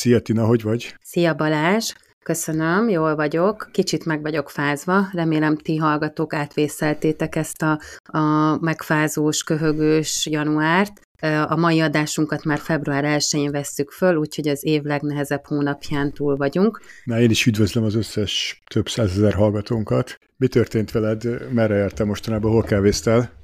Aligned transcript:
Szia 0.00 0.20
Tina, 0.20 0.44
hogy 0.44 0.62
vagy? 0.62 0.96
Szia 1.02 1.34
Balázs! 1.34 1.92
Köszönöm, 2.22 2.88
jól 2.88 3.14
vagyok, 3.14 3.68
kicsit 3.72 4.04
meg 4.04 4.22
vagyok 4.22 4.50
fázva, 4.50 5.08
remélem 5.12 5.56
ti 5.56 5.76
hallgatók 5.76 6.34
átvészeltétek 6.34 7.36
ezt 7.36 7.62
a, 7.62 7.80
a 8.04 8.56
megfázós, 8.60 9.42
köhögős 9.42 10.26
januárt. 10.30 11.00
A 11.46 11.56
mai 11.56 11.80
adásunkat 11.80 12.44
már 12.44 12.58
február 12.58 13.04
1-én 13.18 13.50
vesszük 13.50 13.90
föl, 13.90 14.16
úgyhogy 14.16 14.48
az 14.48 14.64
év 14.64 14.82
legnehezebb 14.82 15.46
hónapján 15.46 16.12
túl 16.12 16.36
vagyunk. 16.36 16.80
Na, 17.04 17.20
én 17.20 17.30
is 17.30 17.46
üdvözlöm 17.46 17.84
az 17.84 17.94
összes 17.94 18.62
több 18.66 18.88
százezer 18.88 19.32
hallgatónkat. 19.32 20.18
Mi 20.36 20.48
történt 20.48 20.90
veled? 20.90 21.52
Merre 21.52 21.76
jártál 21.76 22.06
mostanában? 22.06 22.50
Hol 22.50 22.62
kávéztál? 22.62 23.39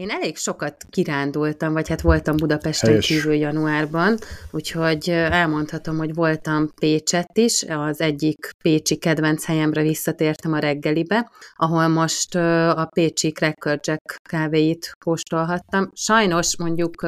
Én 0.00 0.10
elég 0.10 0.36
sokat 0.36 0.86
kirándultam, 0.90 1.72
vagy 1.72 1.88
hát 1.88 2.00
voltam 2.00 2.36
Budapesten 2.36 2.88
Helyes. 2.88 3.06
kívül 3.06 3.34
januárban, 3.34 4.16
úgyhogy 4.50 5.08
elmondhatom, 5.10 5.96
hogy 5.96 6.14
voltam 6.14 6.70
Pécset 6.80 7.38
is, 7.38 7.64
az 7.68 8.00
egyik 8.00 8.50
pécsi 8.62 8.96
kedvenc 8.96 9.44
helyemre 9.44 9.82
visszatértem 9.82 10.52
a 10.52 10.58
reggelibe, 10.58 11.30
ahol 11.56 11.88
most 11.88 12.34
a 12.34 12.88
pécsi 12.94 13.32
Cracker 13.32 13.80
Jack 13.82 14.16
kávéit 14.28 14.96
kóstolhattam. 15.04 15.90
Sajnos 15.94 16.56
mondjuk 16.56 17.06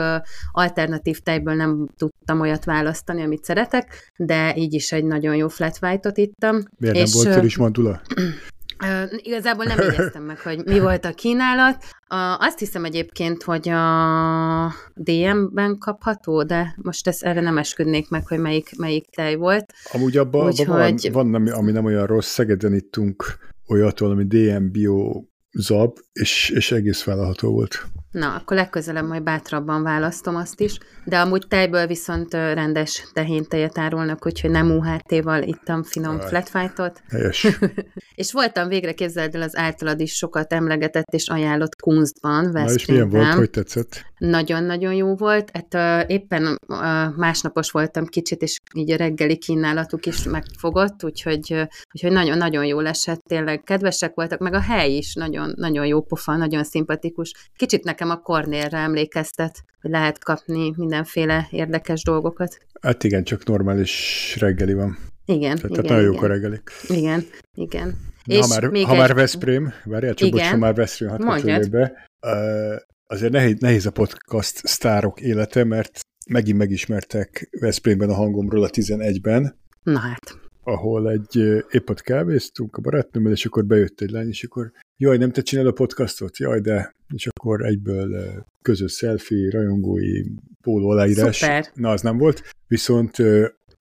alternatív 0.53 1.19
tejből 1.19 1.55
nem 1.55 1.89
tudtam 1.97 2.41
olyat 2.41 2.65
választani, 2.65 3.23
amit 3.23 3.45
szeretek, 3.45 4.13
de 4.17 4.55
így 4.57 4.75
is 4.75 4.93
egy 4.93 5.05
nagyon 5.05 5.37
jó 5.37 5.49
flat 5.49 5.79
white-ot 5.83 6.19
ittam. 6.19 6.63
Miért 6.79 6.97
és, 6.97 7.15
nem 7.15 7.33
volt 7.33 7.45
is 7.45 7.57
mandula? 7.57 8.01
Uh, 8.83 9.13
igazából 9.17 9.65
nem 9.65 9.79
éreztem 9.79 10.23
meg, 10.23 10.39
hogy 10.39 10.65
mi 10.65 10.81
volt 10.81 11.05
a 11.05 11.13
kínálat. 11.13 11.77
Uh, 12.11 12.43
azt 12.43 12.59
hiszem 12.59 12.85
egyébként, 12.85 13.43
hogy 13.43 13.69
a 13.69 14.73
DM-ben 14.95 15.79
kapható, 15.79 16.43
de 16.43 16.75
most 16.83 17.07
ezt 17.07 17.23
erre 17.23 17.41
nem 17.41 17.59
esküdnék 17.59 18.11
meg, 18.11 18.27
hogy 18.27 18.39
melyik, 18.39 18.79
melyik 18.79 19.07
tej 19.11 19.35
volt. 19.35 19.73
Amúgy 19.93 20.17
abban 20.17 20.47
Úgy, 20.47 20.61
abba 20.61 20.83
hogy... 20.83 21.13
van, 21.13 21.31
van, 21.31 21.47
ami 21.47 21.73
nem 21.73 21.85
olyan 21.85 22.07
rossz, 22.07 22.29
Szegeden 22.29 22.75
ittunk 22.75 23.25
olyat, 23.67 24.01
ami 24.01 24.25
DM 24.25 24.71
Bio 24.71 25.23
zab, 25.59 25.99
és, 26.13 26.53
és 26.55 26.73
egész 26.73 27.05
vállalható 27.05 27.53
volt. 27.53 27.87
Na, 28.11 28.35
akkor 28.35 28.57
legközelebb 28.57 29.07
majd 29.07 29.23
bátrabban 29.23 29.83
választom 29.83 30.37
azt 30.37 30.61
is, 30.61 30.79
de 31.05 31.19
amúgy 31.19 31.45
tejből 31.49 31.87
viszont 31.87 32.33
rendes 32.33 33.07
tehéntejet 33.13 33.79
árulnak, 33.79 34.27
úgyhogy 34.27 34.51
nem 34.51 34.71
UHT-val 34.71 35.43
ittam 35.43 35.83
finom 35.83 36.21
flatfightot. 36.21 37.03
Helyes. 37.09 37.47
és 38.15 38.33
voltam 38.33 38.69
végre, 38.69 38.93
képzeld 38.93 39.35
el, 39.35 39.43
az 39.43 39.57
általad 39.57 40.01
is 40.01 40.13
sokat 40.13 40.53
emlegetett 40.53 41.13
és 41.13 41.29
ajánlott 41.29 41.77
Kunstban, 41.81 42.45
Na 42.45 42.73
és 42.73 42.87
milyen 42.87 43.09
volt, 43.09 43.35
hogy 43.35 43.51
tetszett? 43.51 44.12
Nagyon-nagyon 44.23 44.95
jó 44.95 45.15
volt. 45.15 45.51
Hát 45.53 45.75
uh, 45.75 46.11
éppen 46.11 46.43
uh, 46.43 47.17
másnapos 47.17 47.71
voltam 47.71 48.07
kicsit, 48.07 48.43
és 48.43 48.59
így 48.75 48.91
a 48.91 48.97
reggeli 48.97 49.37
kínálatuk 49.37 50.07
is 50.07 50.23
megfogott, 50.23 51.05
úgyhogy, 51.05 51.53
uh, 51.53 51.63
úgyhogy 51.93 52.13
nagyon-nagyon 52.13 52.65
jó 52.65 52.81
esett, 52.81 53.21
tényleg 53.29 53.63
kedvesek 53.63 54.15
voltak, 54.15 54.39
meg 54.39 54.55
a 54.55 54.61
hely 54.61 54.93
is 54.93 55.15
nagyon, 55.15 55.53
nagyon 55.57 55.87
jó 55.87 56.03
pofa, 56.03 56.37
nagyon 56.37 56.65
szimpatikus. 56.65 57.33
Kicsit 57.57 57.85
nekem 57.85 58.11
a 58.11 58.17
Kornélre 58.17 58.79
emlékeztet, 58.79 59.65
hogy 59.81 59.91
lehet 59.91 60.25
kapni 60.25 60.73
mindenféle 60.77 61.47
érdekes 61.51 62.03
dolgokat. 62.03 62.59
Hát 62.81 63.05
igen, 63.05 63.25
csak 63.25 63.45
normális 63.45 64.37
reggeli 64.39 64.75
van. 64.75 64.99
Igen, 65.25 65.57
Tehát, 65.57 65.71
igen, 65.71 65.71
tehát 65.71 65.91
nagyon 65.91 66.03
igen. 66.03 66.13
jók 66.13 66.23
a 66.23 66.27
reggelik. 66.27 66.71
Igen, 66.89 67.25
igen. 67.57 67.97
Na, 68.25 68.35
és 68.35 68.41
ha 68.41 68.47
már, 68.47 68.71
még 68.71 68.87
ha 68.87 68.93
egy... 68.93 68.99
már 68.99 69.15
Veszprém, 69.15 69.73
várjál 69.85 70.15
csak, 70.15 70.31
bocs, 70.31 70.43
ha 70.43 70.57
már 70.57 70.75
Veszprém, 70.75 71.27
hát 71.27 71.71
be. 71.71 72.09
Uh, 72.27 72.91
azért 73.13 73.33
nehéz, 73.33 73.59
nehéz 73.59 73.87
a 73.87 73.91
podcast 73.91 74.67
sztárok 74.67 75.21
élete, 75.21 75.65
mert 75.65 76.01
megint 76.31 76.59
megismertek 76.59 77.49
Veszprémben 77.61 78.09
a 78.09 78.15
hangomról 78.15 78.65
a 78.65 78.71
11-ben. 78.71 79.59
Na 79.83 79.99
hát. 79.99 80.39
Ahol 80.63 81.11
egy, 81.11 81.37
épp 81.71 81.91
ott 81.91 82.01
kávéztunk 82.01 82.77
a 82.77 82.81
barátnőmmel, 82.81 83.33
és 83.33 83.47
akkor 83.47 83.65
bejött 83.65 84.01
egy 84.01 84.11
lány, 84.11 84.29
és 84.29 84.45
akkor 84.45 84.73
jaj, 84.97 85.17
nem 85.17 85.33
te 85.33 85.43
csinálod 85.43 85.71
a 85.71 85.75
podcastot? 85.75 86.39
Jaj, 86.39 86.61
de 86.61 86.95
és 87.15 87.27
akkor 87.27 87.65
egyből 87.65 88.45
közös 88.63 88.93
selfie, 88.93 89.51
rajongói, 89.51 90.23
póló 90.61 90.89
aláírás. 90.89 91.37
Szuper. 91.37 91.67
Na, 91.75 91.91
az 91.91 92.01
nem 92.01 92.19
volt. 92.19 92.43
Viszont 92.67 93.19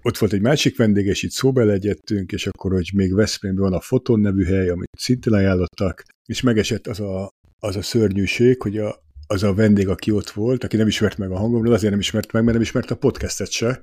ott 0.01 0.17
volt 0.17 0.33
egy 0.33 0.41
másik 0.41 0.77
vendég, 0.77 1.05
és 1.05 1.23
itt 1.23 1.31
szóba 1.31 1.63
legyettünk, 1.63 2.31
és 2.31 2.47
akkor, 2.47 2.71
hogy 2.71 2.89
még 2.93 3.13
Veszprémben 3.13 3.63
van 3.63 3.73
a 3.73 3.81
Foton 3.81 4.19
nevű 4.19 4.43
hely, 4.43 4.69
amit 4.69 4.89
szintén 4.97 5.33
ajánlottak, 5.33 6.03
és 6.25 6.41
megesett 6.41 6.87
az 6.87 6.99
a, 6.99 7.29
az 7.59 7.75
a 7.75 7.81
szörnyűség, 7.81 8.61
hogy 8.61 8.77
a, 8.77 9.09
az 9.31 9.43
a 9.43 9.53
vendég, 9.53 9.87
aki 9.87 10.11
ott 10.11 10.29
volt, 10.29 10.63
aki 10.63 10.77
nem 10.77 10.87
ismert 10.87 11.17
meg 11.17 11.31
a 11.31 11.37
hangomról, 11.37 11.73
azért 11.73 11.91
nem 11.91 11.99
ismert 11.99 12.31
meg, 12.31 12.41
mert 12.43 12.53
nem 12.53 12.65
ismert 12.65 12.91
a 12.91 12.95
podcastet 12.95 13.51
se. 13.51 13.81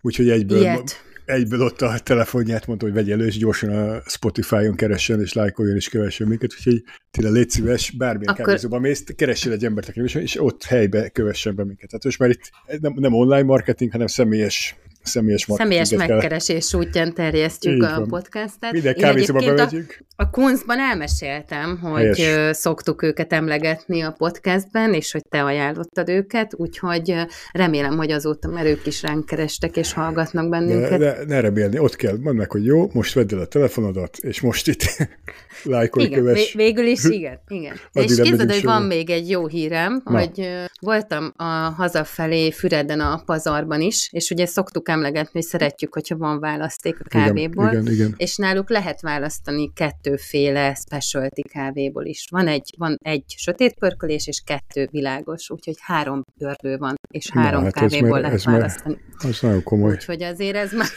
Úgyhogy 0.00 0.30
egyből 0.30 0.60
Ilyet 0.60 1.04
egyből 1.24 1.60
ott 1.60 1.82
a 1.82 1.98
telefonját 1.98 2.66
mondta, 2.66 2.84
hogy 2.84 2.94
vegye 2.94 3.12
elő, 3.12 3.26
és 3.26 3.38
gyorsan 3.38 3.70
a 3.70 4.02
Spotify-on 4.06 4.74
keressen, 4.74 5.20
és 5.20 5.32
lájkoljon, 5.32 5.76
és 5.76 5.88
kövessen 5.88 6.26
minket, 6.26 6.54
úgyhogy 6.58 6.82
Tila, 7.10 7.30
légy 7.30 7.50
szíves, 7.50 7.90
bármilyen 7.90 8.32
Akkor... 8.32 8.44
kávézóban 8.44 8.80
mész, 8.80 9.04
keressél 9.16 9.52
egy 9.52 9.64
embert, 9.64 9.96
és 9.96 10.40
ott 10.40 10.64
helybe 10.64 11.08
kövessen 11.08 11.54
be 11.54 11.64
minket. 11.64 11.88
Tehát 11.88 12.04
most 12.04 12.18
már 12.18 12.30
itt 12.30 12.50
nem, 12.80 12.92
nem 12.96 13.12
online 13.12 13.42
marketing, 13.42 13.92
hanem 13.92 14.06
személyes 14.06 14.76
személyes, 15.04 15.46
személyes 15.48 15.90
megkeresés 15.90 16.70
kell. 16.70 16.80
útján 16.80 17.14
terjesztjük 17.14 17.74
Így 17.74 17.82
a 17.82 17.94
van. 17.96 18.08
podcastet. 18.08 18.72
Minden 18.72 18.94
kávézóba 18.94 19.38
bemegyünk. 19.38 19.98
A, 20.16 20.22
a 20.22 20.30
Kunstban 20.30 20.78
elmeséltem, 20.78 21.78
hogy 21.78 22.18
Helyes. 22.18 22.56
szoktuk 22.56 23.02
őket 23.02 23.32
emlegetni 23.32 24.00
a 24.00 24.10
podcastben, 24.10 24.94
és 24.94 25.12
hogy 25.12 25.22
te 25.28 25.44
ajánlottad 25.44 26.08
őket, 26.08 26.54
úgyhogy 26.56 27.14
remélem, 27.52 27.96
hogy 27.96 28.10
azóta, 28.10 28.48
mert 28.48 28.66
ők 28.66 28.86
is 28.86 29.02
ránk 29.02 29.26
kerestek 29.26 29.76
és 29.76 29.92
hallgatnak 29.92 30.48
bennünket. 30.48 30.98
Ne, 30.98 31.12
ne, 31.12 31.24
ne 31.24 31.40
remélni, 31.40 31.78
ott 31.78 31.96
kell, 31.96 32.16
mondd 32.20 32.36
meg, 32.36 32.50
hogy 32.50 32.64
jó, 32.64 32.90
most 32.92 33.14
vedd 33.14 33.34
el 33.34 33.40
a 33.40 33.46
telefonodat, 33.46 34.16
és 34.16 34.40
most 34.40 34.68
itt 34.68 34.82
lájkolj, 35.62 36.06
igen, 36.06 36.18
köves. 36.18 36.52
végül 36.52 36.86
is 36.86 37.04
igen, 37.18 37.40
igen. 37.48 37.74
és 37.92 38.20
képzeld, 38.20 38.52
hogy 38.52 38.62
van 38.62 38.82
még 38.82 39.10
egy 39.10 39.30
jó 39.30 39.46
hírem, 39.46 40.02
Na. 40.04 40.18
hogy 40.18 40.48
voltam 40.80 41.32
a 41.36 41.44
hazafelé 41.76 42.50
Füreden 42.50 43.00
a 43.00 43.22
pazarban 43.26 43.80
is, 43.80 44.08
és 44.12 44.30
ugye 44.30 44.46
szoktuk 44.46 44.88
emlegetni, 44.94 45.30
hogy 45.32 45.42
szeretjük, 45.42 45.94
hogyha 45.94 46.16
van 46.16 46.40
választék 46.40 47.00
a 47.00 47.08
kávéból, 47.08 47.68
igen, 47.68 47.82
igen, 47.82 47.94
igen. 47.94 48.14
és 48.16 48.36
náluk 48.36 48.70
lehet 48.70 49.00
választani 49.00 49.72
kettőféle 49.72 50.74
specialty 50.74 51.40
kávéból 51.40 52.04
is. 52.04 52.26
Van 52.30 52.46
egy, 52.46 52.74
van 52.78 52.98
egy 53.02 53.24
sötét 53.36 53.74
pörkölés, 53.74 54.26
és 54.26 54.42
kettő 54.44 54.88
világos, 54.90 55.50
úgyhogy 55.50 55.76
három 55.80 56.22
pörlő 56.38 56.76
van, 56.76 56.94
és 57.10 57.30
három 57.30 57.58
Na, 57.58 57.64
hát 57.64 57.74
kávéból 57.74 58.08
már, 58.08 58.20
lehet 58.20 58.42
választani. 58.42 58.98
Már, 59.22 59.30
az 59.30 59.40
nagyon 59.40 59.62
komoly. 59.62 59.92
Úgyhogy 59.92 60.22
azért 60.22 60.56
ez 60.56 60.72
már... 60.72 60.88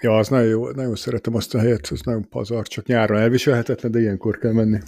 Ja, 0.00 0.16
az 0.16 0.28
nagyon 0.28 0.48
jó, 0.48 0.70
nagyon 0.70 0.94
szeretem 0.94 1.34
azt 1.34 1.54
a 1.54 1.58
helyet, 1.58 1.86
az 1.86 2.00
nagyon 2.00 2.28
pazar, 2.28 2.66
csak 2.66 2.86
nyáron 2.86 3.18
elviselhetetlen, 3.18 3.90
de 3.90 4.00
ilyenkor 4.00 4.38
kell 4.38 4.52
menni. 4.52 4.78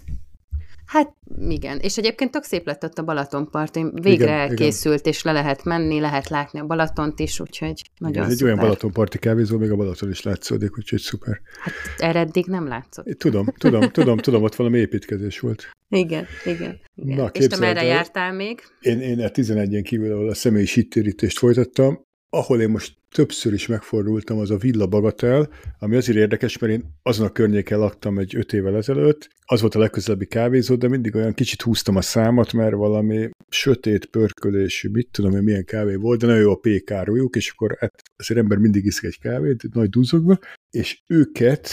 Hát 0.87 1.15
igen, 1.49 1.79
és 1.79 1.97
egyébként 1.97 2.31
tök 2.31 2.43
szép 2.43 2.67
lett 2.67 2.85
ott 2.85 2.99
a 2.99 3.03
Balatonparton, 3.03 3.93
végre 3.95 4.25
igen, 4.25 4.39
elkészült, 4.39 5.01
igen. 5.01 5.13
és 5.13 5.23
le 5.23 5.33
lehet 5.33 5.65
menni, 5.65 6.01
lehet 6.01 6.29
látni 6.29 6.59
a 6.59 6.67
Balatont 6.67 7.19
is, 7.19 7.41
úgyhogy 7.41 7.83
nagyon 7.99 8.23
igen, 8.23 8.31
egy 8.31 8.45
olyan 8.45 8.59
Balatonparti 8.59 9.19
kávézó, 9.19 9.59
még 9.59 9.71
a 9.71 9.77
Balaton 9.77 10.11
is 10.11 10.23
látszódik, 10.23 10.79
úgyhogy 10.79 11.01
szuper. 11.01 11.41
Hát 11.61 11.75
erre 11.99 12.19
eddig 12.19 12.47
nem 12.47 12.67
látszott. 12.67 13.07
Tudom, 13.19 13.47
tudom, 13.59 13.91
tudom, 13.91 14.19
tudom, 14.19 14.43
ott 14.43 14.55
valami 14.55 14.79
építkezés 14.79 15.41
volt. 15.41 15.71
Igen, 15.89 16.27
igen. 16.45 16.81
igen. 16.95 17.17
Na, 17.17 17.27
és 17.27 17.47
te 17.47 17.57
merre 17.57 17.83
jártál 17.83 18.33
még? 18.33 18.63
Én, 18.81 19.01
én 19.01 19.21
a 19.21 19.29
11-en 19.29 19.83
kívül, 19.85 20.13
ahol 20.13 20.29
a 20.29 20.35
személyi 20.35 20.67
hittérítést 20.67 21.39
folytattam, 21.39 22.05
ahol 22.31 22.61
én 22.61 22.69
most 22.69 22.97
többször 23.15 23.53
is 23.53 23.67
megfordultam, 23.67 24.39
az 24.39 24.51
a 24.51 24.57
Villa 24.57 24.87
Bagatel, 24.87 25.49
ami 25.79 25.97
azért 25.97 26.19
érdekes, 26.19 26.59
mert 26.59 26.73
én 26.73 26.85
azon 27.03 27.27
a 27.27 27.33
környéken 27.33 27.79
laktam 27.79 28.19
egy 28.19 28.37
öt 28.37 28.53
évvel 28.53 28.77
ezelőtt, 28.77 29.29
az 29.45 29.61
volt 29.61 29.75
a 29.75 29.79
legközelebbi 29.79 30.27
kávézó, 30.27 30.75
de 30.75 30.89
mindig 30.89 31.15
olyan 31.15 31.35
kicsit 31.35 31.63
húztam 31.63 31.97
a 31.97 32.01
számat, 32.01 32.53
mert 32.53 32.75
valami 32.75 33.31
sötét 33.49 34.07
pörkölésű, 34.07 34.89
mit 34.89 35.09
tudom 35.11 35.37
én, 35.37 35.43
milyen 35.43 35.65
kávé 35.65 35.95
volt, 35.95 36.21
de 36.21 36.27
nagyon 36.27 36.43
jó 36.43 36.51
a 36.51 36.61
PK 36.61 37.37
és 37.37 37.51
akkor 37.51 37.77
hát 37.81 38.03
azért 38.17 38.41
ember 38.41 38.59
mindig 38.59 38.85
iszik 38.85 39.05
egy 39.05 39.19
kávét, 39.19 39.75
nagy 39.75 39.89
dúzogva, 39.89 40.39
és 40.71 41.03
őket 41.07 41.69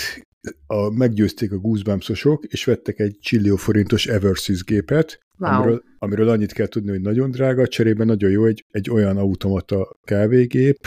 a, 0.67 0.89
meggyőzték 0.89 1.51
a 1.51 1.57
Goosebumps-osok, 1.57 2.45
és 2.45 2.65
vettek 2.65 2.99
egy 2.99 3.17
csillió 3.21 3.55
forintos 3.55 4.07
Eversys 4.07 4.63
gépet, 4.63 5.19
wow. 5.37 5.51
amiről, 5.51 5.83
amiről 5.97 6.29
annyit 6.29 6.53
kell 6.53 6.67
tudni, 6.67 6.89
hogy 6.89 7.01
nagyon 7.01 7.31
drága, 7.31 7.67
cserében 7.67 8.07
nagyon 8.07 8.31
jó 8.31 8.45
egy, 8.45 8.65
egy 8.69 8.89
olyan 8.89 9.17
automata 9.17 9.99
kávégép, 10.03 10.77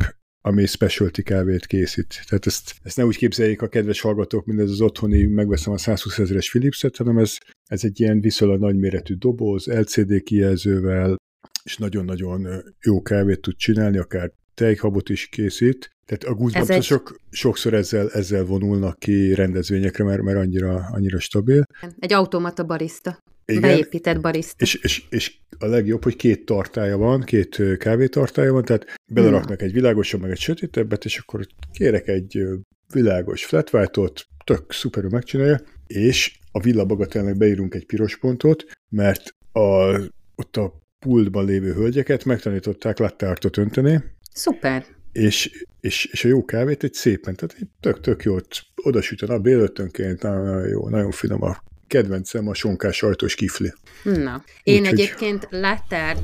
ami 0.47 0.67
specialty 0.67 1.23
kávét 1.23 1.67
készít. 1.67 2.21
Tehát 2.29 2.47
ezt, 2.47 2.75
ezt 2.83 2.97
ne 2.97 3.05
úgy 3.05 3.17
képzeljék 3.17 3.63
a 3.63 3.69
kedves 3.69 4.01
hallgatók, 4.01 4.47
mint 4.47 4.61
ez 4.61 4.71
az 4.71 4.81
otthoni, 4.81 5.25
megveszem 5.25 5.73
a 5.73 5.79
120 5.79 6.19
ezeres 6.19 6.51
Philipset, 6.51 6.97
hanem 6.97 7.19
ez, 7.19 7.37
ez 7.69 7.85
egy 7.85 8.01
ilyen 8.01 8.21
viszonylag 8.21 8.61
nagyméretű 8.61 9.15
doboz, 9.15 9.67
LCD 9.67 10.23
kijelzővel, 10.23 11.17
és 11.63 11.77
nagyon-nagyon 11.77 12.65
jó 12.81 13.03
kávét 13.03 13.41
tud 13.41 13.57
csinálni, 13.57 13.99
akár 13.99 14.33
tejhabot 14.55 15.09
is 15.09 15.27
készít. 15.27 15.91
Tehát 16.07 16.25
a 16.25 16.35
guzbancosok 16.35 17.11
egy... 17.11 17.21
sokszor 17.31 17.75
ezzel, 17.75 18.11
ezzel 18.11 18.45
vonulnak 18.45 18.99
ki 18.99 19.35
rendezvényekre, 19.35 20.05
mert, 20.05 20.23
mert 20.23 20.39
annyira, 20.39 20.87
annyira 20.93 21.19
stabil. 21.19 21.65
Egy 21.99 22.13
automata 22.13 22.65
barista. 22.65 23.19
Igen, 23.45 23.61
beépített 23.61 24.21
barista. 24.21 24.55
És, 24.59 24.75
és, 24.75 25.03
és 25.09 25.35
a 25.59 25.67
legjobb, 25.67 26.03
hogy 26.03 26.17
két 26.17 26.45
tartája 26.45 26.97
van, 26.97 27.21
két 27.21 27.63
kávétartája 27.79 28.53
van, 28.53 28.65
tehát 28.65 28.87
beleraknak 29.13 29.63
egy 29.63 29.73
világosabb, 29.73 30.21
meg 30.21 30.31
egy 30.31 30.39
sötétebbet, 30.39 31.05
és 31.05 31.19
akkor 31.19 31.47
kérek 31.73 32.09
egy 32.09 32.43
világos 32.93 33.45
flat 33.45 33.73
white-ot, 33.73 34.27
tök 34.45 34.73
szuperül 34.73 35.11
megcsinálja, 35.11 35.61
és 35.87 36.39
a 36.53 36.61
Villa 36.61 36.85
Bagatelnek 36.85 37.37
beírunk 37.37 37.75
egy 37.75 37.87
piros 37.87 38.17
pontot, 38.17 38.65
mert 38.89 39.37
a, 39.53 39.99
ott 40.35 40.57
a 40.57 40.83
pultban 40.99 41.45
lévő 41.45 41.73
hölgyeket 41.73 42.25
megtanították 42.25 42.99
lattártot 42.99 43.57
önteni. 43.57 44.05
Szuper. 44.33 44.85
És, 45.13 45.67
és, 45.81 46.09
és 46.13 46.25
a 46.25 46.29
jó 46.29 46.45
kávét 46.45 46.85
egy 46.85 46.93
szépen, 46.93 47.35
tehát 47.35 47.57
tök-tök 47.81 48.23
jó, 48.23 48.37
oda 48.75 49.01
süt 49.01 49.23
a 49.23 49.27
nap 49.27 49.43
délőttönként, 49.43 50.23
nagyon, 50.23 50.45
nagyon 50.45 50.69
jó, 50.69 50.89
nagyon 50.89 51.11
finom 51.11 51.43
a 51.43 51.63
kedvencem 51.95 52.49
a 52.49 52.55
sonkás 52.55 52.97
sajtos 52.97 53.35
kifli. 53.35 53.73
Na, 54.03 54.45
én 54.63 54.81
Úgy, 54.81 54.87
egyébként 54.87 55.49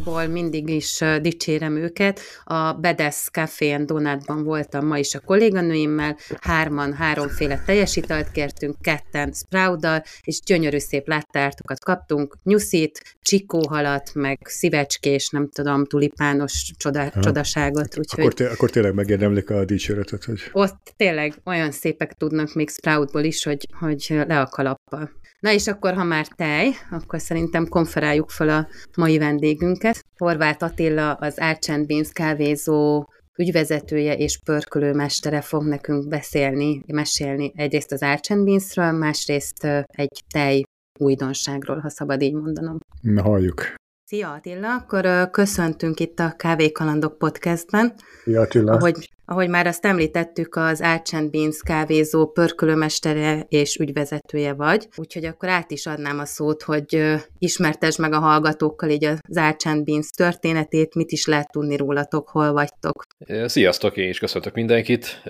hogy... 0.04 0.30
Mindig 0.30 0.68
is 0.68 0.98
dicsérem 1.20 1.76
őket. 1.76 2.20
A 2.44 2.72
Bedes 2.72 3.28
Café 3.32 3.72
and 3.72 3.86
Donutban 3.86 4.42
voltam 4.44 4.86
ma 4.86 4.98
is 4.98 5.14
a 5.14 5.20
kolléganőimmel, 5.20 6.16
hárman 6.40 6.92
háromféle 6.92 7.62
teljesítalt 7.66 8.30
kértünk, 8.30 8.76
ketten 8.80 9.32
sprouddal, 9.32 10.02
és 10.22 10.40
gyönyörű 10.46 10.78
szép 10.78 11.08
lattártokat 11.08 11.84
kaptunk, 11.84 12.36
nyuszit, 12.42 13.16
csikóhalat, 13.22 14.10
meg 14.14 14.38
szívecskés, 14.44 15.28
nem 15.28 15.48
tudom, 15.48 15.84
tulipános 15.84 16.72
csoda, 16.76 17.12
csodaságot. 17.20 17.98
Úgyhogy 17.98 18.20
akkor, 18.20 18.34
té- 18.34 18.48
akkor 18.48 18.70
tényleg 18.70 18.94
megérdemlik 18.94 19.50
a 19.50 19.64
dicséretet. 19.64 20.24
Hogy... 20.24 20.40
Ott 20.52 20.92
tényleg 20.96 21.34
olyan 21.44 21.70
szépek 21.70 22.12
tudnak 22.12 22.54
még 22.54 22.70
sproutból 22.70 23.22
is, 23.22 23.44
hogy, 23.44 23.68
hogy 23.78 24.06
le 24.26 24.40
a 24.40 24.46
kalappal. 24.46 25.18
Na 25.40 25.52
és 25.52 25.66
akkor, 25.66 25.94
ha 25.94 26.04
már 26.04 26.26
tej, 26.26 26.72
akkor 26.90 27.20
szerintem 27.20 27.68
konferáljuk 27.68 28.30
fel 28.30 28.48
a 28.48 28.68
mai 28.96 29.18
vendégünket. 29.18 30.04
Horváth 30.16 30.64
Attila, 30.64 31.12
az 31.12 31.38
Archant 31.38 31.86
Beans 31.86 32.08
kávézó 32.12 33.06
ügyvezetője 33.38 34.16
és 34.16 34.40
pörkölőmestere 34.44 35.40
fog 35.40 35.66
nekünk 35.66 36.08
beszélni, 36.08 36.82
mesélni 36.86 37.52
egyrészt 37.56 37.92
az 37.92 38.02
Archant 38.02 38.44
Beansről, 38.44 38.90
másrészt 38.90 39.64
egy 39.86 40.22
tej 40.32 40.62
újdonságról, 40.98 41.78
ha 41.78 41.90
szabad 41.90 42.22
így 42.22 42.34
mondanom. 42.34 42.78
Na, 43.00 43.22
halljuk. 43.22 43.74
Szia 44.04 44.32
Attila, 44.32 44.74
akkor 44.74 45.30
köszöntünk 45.30 46.00
itt 46.00 46.18
a 46.18 46.34
Kávékalandok 46.36 47.18
podcastben. 47.18 47.94
Szia 48.24 48.40
Attila. 48.40 48.72
Ahogy, 48.72 49.10
ahogy 49.30 49.48
már 49.48 49.66
azt 49.66 49.86
említettük, 49.86 50.56
az 50.56 50.80
Archant 50.80 51.30
Beans 51.30 51.60
kávézó 51.62 52.26
pörkölőmestere 52.26 53.46
és 53.48 53.76
ügyvezetője 53.76 54.52
vagy, 54.52 54.88
úgyhogy 54.96 55.24
akkor 55.24 55.48
át 55.48 55.70
is 55.70 55.86
adnám 55.86 56.18
a 56.18 56.24
szót, 56.24 56.62
hogy 56.62 57.14
ismertesd 57.38 58.00
meg 58.00 58.12
a 58.12 58.18
hallgatókkal 58.18 58.90
így 58.90 59.04
az 59.04 59.36
Archant 59.36 59.84
Beans 59.84 60.10
történetét, 60.10 60.94
mit 60.94 61.12
is 61.12 61.26
lehet 61.26 61.50
tudni 61.50 61.76
rólatok, 61.76 62.28
hol 62.28 62.52
vagytok. 62.52 63.04
Sziasztok, 63.44 63.96
én 63.96 64.08
is 64.08 64.18
köszöntök 64.18 64.54
mindenkit. 64.54 65.22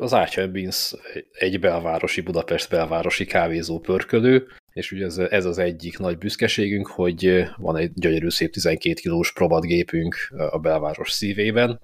Az 0.00 0.12
Archant 0.12 0.52
Beans 0.52 0.94
egy 1.32 1.60
belvárosi, 1.60 2.20
Budapest 2.20 2.70
belvárosi 2.70 3.24
kávézó 3.24 3.78
pörkölő, 3.78 4.46
és 4.74 4.92
ugye 4.92 5.04
ez, 5.04 5.18
ez 5.18 5.44
az 5.44 5.58
egyik 5.58 5.98
nagy 5.98 6.18
büszkeségünk, 6.18 6.86
hogy 6.86 7.44
van 7.56 7.76
egy 7.76 7.90
gyönyörű 7.94 8.28
szép 8.28 8.52
12 8.52 8.94
kilós 8.94 9.32
próbatgépünk 9.32 10.16
a 10.50 10.58
belváros 10.58 11.10
szívében, 11.10 11.80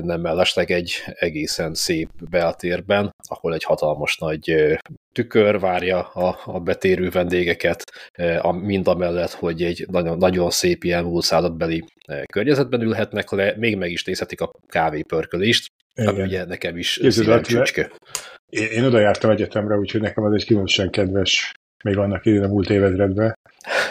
nem 0.00 0.20
mellesleg 0.20 0.70
egy 0.70 0.92
egészen 1.04 1.74
szép 1.74 2.08
beltérben, 2.30 3.14
ahol 3.28 3.54
egy 3.54 3.64
hatalmas 3.64 4.18
nagy 4.18 4.76
tükör 5.12 5.58
várja 5.58 6.02
a, 6.08 6.38
a 6.44 6.60
betérő 6.60 7.10
vendégeket, 7.10 7.84
mind 8.52 8.88
a 8.88 8.94
mellett, 8.94 9.32
hogy 9.32 9.62
egy 9.62 9.86
nagyon, 9.90 10.18
nagyon 10.18 10.50
szép 10.50 10.84
ilyen 10.84 11.04
múltszállatbeli 11.04 11.84
környezetben 12.32 12.82
ülhetnek 12.82 13.30
le, 13.30 13.54
még 13.56 13.76
meg 13.76 13.90
is 13.90 14.04
nézhetik 14.04 14.40
a 14.40 14.52
kávépörkölést, 14.68 15.72
ami 15.94 16.22
ugye 16.22 16.44
nekem 16.44 16.76
is 16.76 17.00
szívem 17.08 17.42
csücske. 17.42 17.90
Én, 18.46 18.68
én 18.68 18.84
oda 18.84 18.98
jártam 18.98 19.30
egyetemre, 19.30 19.76
úgyhogy 19.76 20.00
nekem 20.00 20.24
az 20.24 20.32
egy 20.32 20.46
különösen 20.46 20.90
kedves 20.90 21.52
még 21.82 21.96
annak 21.96 22.26
idén 22.26 22.44
a 22.44 22.48
múlt 22.48 22.70
évezredben. 22.70 23.38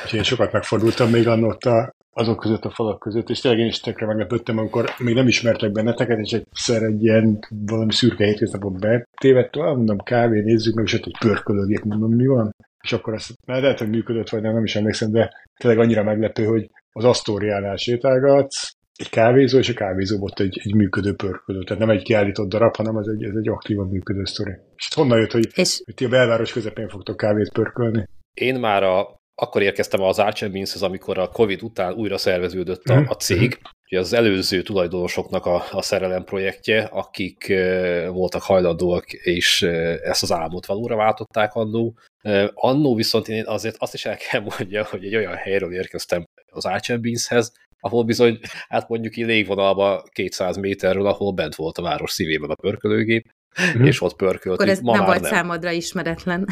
Úgyhogy 0.03 0.19
én 0.19 0.23
sokat 0.23 0.51
megfordultam 0.51 1.09
még 1.09 1.27
annott 1.27 1.63
a, 1.63 1.93
azok 2.13 2.39
között 2.39 2.65
a 2.65 2.69
falak 2.69 2.99
között, 2.99 3.29
és 3.29 3.39
tényleg 3.39 3.59
én 3.59 3.67
is 3.67 3.79
tökre 3.79 4.05
meglepődtem, 4.05 4.57
amikor 4.57 4.89
még 4.97 5.15
nem 5.15 5.27
ismertek 5.27 5.71
benneteket, 5.71 6.19
és 6.19 6.31
egyszer 6.31 6.83
egy 6.83 7.03
ilyen 7.03 7.39
valami 7.65 7.93
szürke 7.93 8.25
hétköznapot 8.25 8.79
betévedt, 8.79 9.55
mondom, 9.55 9.97
kávé, 9.97 10.41
nézzük 10.41 10.75
meg, 10.75 10.85
és 10.85 10.93
ott 10.93 11.05
egy 11.05 11.17
pörkölőgép, 11.19 11.83
mondom, 11.83 12.13
mi 12.13 12.25
van? 12.25 12.55
És 12.83 12.93
akkor 12.93 13.13
azt, 13.13 13.33
mert 13.45 13.61
lehet, 13.61 13.79
hogy 13.79 13.89
működött, 13.89 14.29
vagy 14.29 14.41
nem, 14.41 14.53
nem 14.53 14.63
is 14.63 14.75
emlékszem, 14.75 15.11
de 15.11 15.33
tényleg 15.57 15.79
annyira 15.79 16.03
meglepő, 16.03 16.43
hogy 16.43 16.69
az 16.91 17.03
Asztóriánál 17.03 17.75
sétálgatsz, 17.75 18.75
egy 19.01 19.09
kávézó, 19.09 19.57
és 19.57 19.69
a 19.69 19.73
kávézó 19.73 20.21
ott 20.21 20.39
egy, 20.39 20.59
egy 20.63 20.75
működő 20.75 21.15
pörkölő. 21.15 21.63
Tehát 21.63 21.85
nem 21.85 21.95
egy 21.95 22.03
kiállított 22.03 22.49
darab, 22.49 22.75
hanem 22.75 22.97
ez 22.97 23.07
egy, 23.07 23.23
ez 23.23 23.35
egy 23.35 23.49
aktívan 23.49 23.87
működő 23.87 24.25
sztori. 24.25 24.51
És 24.75 24.87
honnan 24.95 25.19
jött, 25.19 25.31
hogy, 25.31 25.47
és... 25.53 25.81
hogy 25.85 25.93
ti 25.93 26.05
a 26.05 26.09
belváros 26.09 26.51
közepén 26.51 26.89
fogtok 26.89 27.17
kávét 27.17 27.51
pörkölni? 27.51 28.07
Én 28.33 28.59
már 28.59 28.83
a, 28.83 29.21
akkor 29.35 29.61
érkeztem 29.61 30.01
az 30.01 30.19
Archer 30.19 30.51
Beans-hez, 30.51 30.81
amikor 30.81 31.17
a 31.17 31.27
Covid 31.27 31.63
után 31.63 31.93
újra 31.93 32.17
szerveződött 32.17 32.83
a, 32.83 33.05
a 33.07 33.13
cég. 33.13 33.49
Mhm. 33.49 33.69
Ugye 33.89 33.99
az 33.99 34.13
előző 34.13 34.61
tulajdonosoknak 34.61 35.45
a, 35.45 35.63
a 35.71 35.81
szerelem 35.81 36.23
projektje, 36.23 36.83
akik 36.83 37.49
e, 37.49 38.09
voltak 38.09 38.41
hajlandóak, 38.41 39.13
és 39.13 39.61
e, 39.61 39.99
ezt 40.03 40.23
az 40.23 40.31
álmot 40.31 40.65
valóra 40.65 40.95
váltották 40.95 41.53
annó. 41.53 41.97
E, 42.21 42.51
annó 42.53 42.95
viszont 42.95 43.27
én 43.27 43.45
azért 43.45 43.75
azt 43.79 43.93
is 43.93 44.05
el 44.05 44.17
kell 44.17 44.41
mondja, 44.41 44.85
hogy 44.85 45.05
egy 45.05 45.15
olyan 45.15 45.35
helyről 45.35 45.73
érkeztem 45.73 46.25
az 46.51 46.65
Archer 46.65 46.99
Beans-hez, 46.99 47.53
ahol 47.81 48.03
bizony, 48.03 48.39
hát 48.67 48.89
mondjuk 48.89 49.17
így 49.17 49.25
légvonalba 49.25 50.03
200 50.11 50.57
méterről, 50.57 51.07
ahol 51.07 51.31
bent 51.31 51.55
volt 51.55 51.77
a 51.77 51.81
város 51.81 52.11
szívében 52.11 52.49
a 52.49 52.55
pörkölőgép, 52.55 53.33
mm. 53.77 53.83
és 53.83 54.01
ott 54.01 54.15
pörkölt. 54.15 54.55
Akkor 54.55 54.69
ez 54.71 54.79
Ma 54.79 54.95
nem 54.95 55.05
volt 55.05 55.21
nem. 55.21 55.31
számodra 55.31 55.71
ismeretlen. 55.71 56.47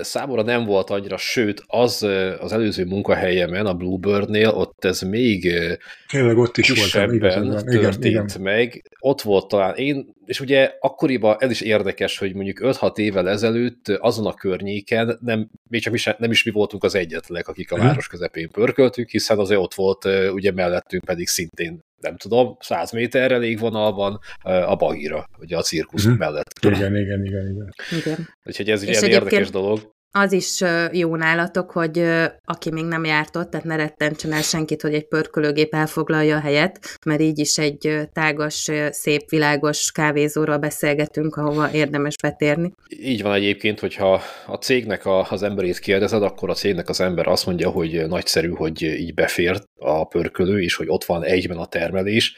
Számomra 0.00 0.42
nem 0.42 0.64
volt 0.64 0.90
annyira, 0.90 1.16
sőt, 1.16 1.62
az 1.66 2.02
az 2.40 2.52
előző 2.52 2.84
munkahelyemen, 2.84 3.66
a 3.66 3.74
Bluebirdnél, 3.74 4.48
ott 4.48 4.84
ez 4.84 5.00
még 5.00 5.52
Tényleg 6.10 6.36
ott 6.36 6.56
is 6.56 6.68
volt, 6.68 6.90
történt 6.90 7.64
igen, 7.64 7.94
igen. 8.00 8.26
meg. 8.40 8.82
Ott 8.98 9.22
volt 9.22 9.48
talán, 9.48 9.74
én 9.74 10.14
és 10.26 10.40
ugye 10.40 10.72
akkoriban 10.80 11.36
ez 11.38 11.50
is 11.50 11.60
érdekes, 11.60 12.18
hogy 12.18 12.34
mondjuk 12.34 12.58
5-6 12.62 12.98
évvel 12.98 13.28
ezelőtt 13.28 13.88
azon 13.88 14.26
a 14.26 14.34
környéken 14.34 15.18
nem, 15.20 15.50
még 15.68 15.82
csak 15.82 15.92
mi 15.92 15.98
sem, 15.98 16.14
nem 16.18 16.30
is 16.30 16.44
mi 16.44 16.50
voltunk 16.50 16.84
az 16.84 16.94
egyetlenek, 16.94 17.48
akik 17.48 17.72
a 17.72 17.76
mhm. 17.76 17.86
város 17.86 18.08
közepén 18.08 18.50
pörköltünk, 18.50 19.08
hiszen 19.08 19.38
azért 19.38 19.60
ott 19.60 19.74
volt 19.74 20.04
ugye 20.32 20.52
mellettünk 20.52 21.04
pedig 21.04 21.28
szintén 21.28 21.82
nem 22.04 22.16
tudom, 22.16 22.56
100 22.60 22.92
méterre 22.92 23.36
légvonalban 23.36 24.18
a 24.42 24.76
Bagira, 24.76 25.28
ugye 25.38 25.56
a 25.56 25.62
cirkusz 25.62 26.06
mm. 26.06 26.12
mellett. 26.12 26.58
Igen, 26.60 26.96
igen, 26.96 27.24
igen, 27.24 27.46
igen. 27.46 27.74
igen. 27.98 28.28
Úgyhogy 28.44 28.70
ez 28.70 28.82
egy 28.82 28.88
ilyen 28.88 29.04
érdekes 29.04 29.50
dolog 29.50 29.92
az 30.16 30.32
is 30.32 30.60
jó 30.92 31.16
nálatok, 31.16 31.70
hogy 31.70 32.04
aki 32.44 32.70
még 32.70 32.84
nem 32.84 33.04
járt 33.04 33.36
ott, 33.36 33.50
tehát 33.50 33.66
ne 33.66 33.76
rettentsen 33.76 34.32
el 34.32 34.42
senkit, 34.42 34.82
hogy 34.82 34.94
egy 34.94 35.08
pörkölőgép 35.08 35.74
elfoglalja 35.74 36.36
a 36.36 36.40
helyet, 36.40 36.98
mert 37.06 37.20
így 37.20 37.38
is 37.38 37.58
egy 37.58 38.08
tágas, 38.12 38.70
szép, 38.90 39.30
világos 39.30 39.92
kávézóról 39.92 40.56
beszélgetünk, 40.56 41.36
ahova 41.36 41.72
érdemes 41.72 42.16
betérni. 42.22 42.72
Így 42.88 43.22
van 43.22 43.32
egyébként, 43.32 43.80
hogyha 43.80 44.22
a 44.46 44.54
cégnek 44.54 45.06
a, 45.06 45.26
az 45.30 45.42
emberét 45.42 45.78
kérdezed, 45.78 46.22
akkor 46.22 46.50
a 46.50 46.54
cégnek 46.54 46.88
az 46.88 47.00
ember 47.00 47.26
azt 47.26 47.46
mondja, 47.46 47.70
hogy 47.70 48.06
nagyszerű, 48.08 48.48
hogy 48.48 48.82
így 48.82 49.14
befért 49.14 49.68
a 49.78 50.04
pörkölő, 50.04 50.62
és 50.62 50.74
hogy 50.74 50.86
ott 50.88 51.04
van 51.04 51.24
egyben 51.24 51.56
a 51.56 51.66
termelés, 51.66 52.36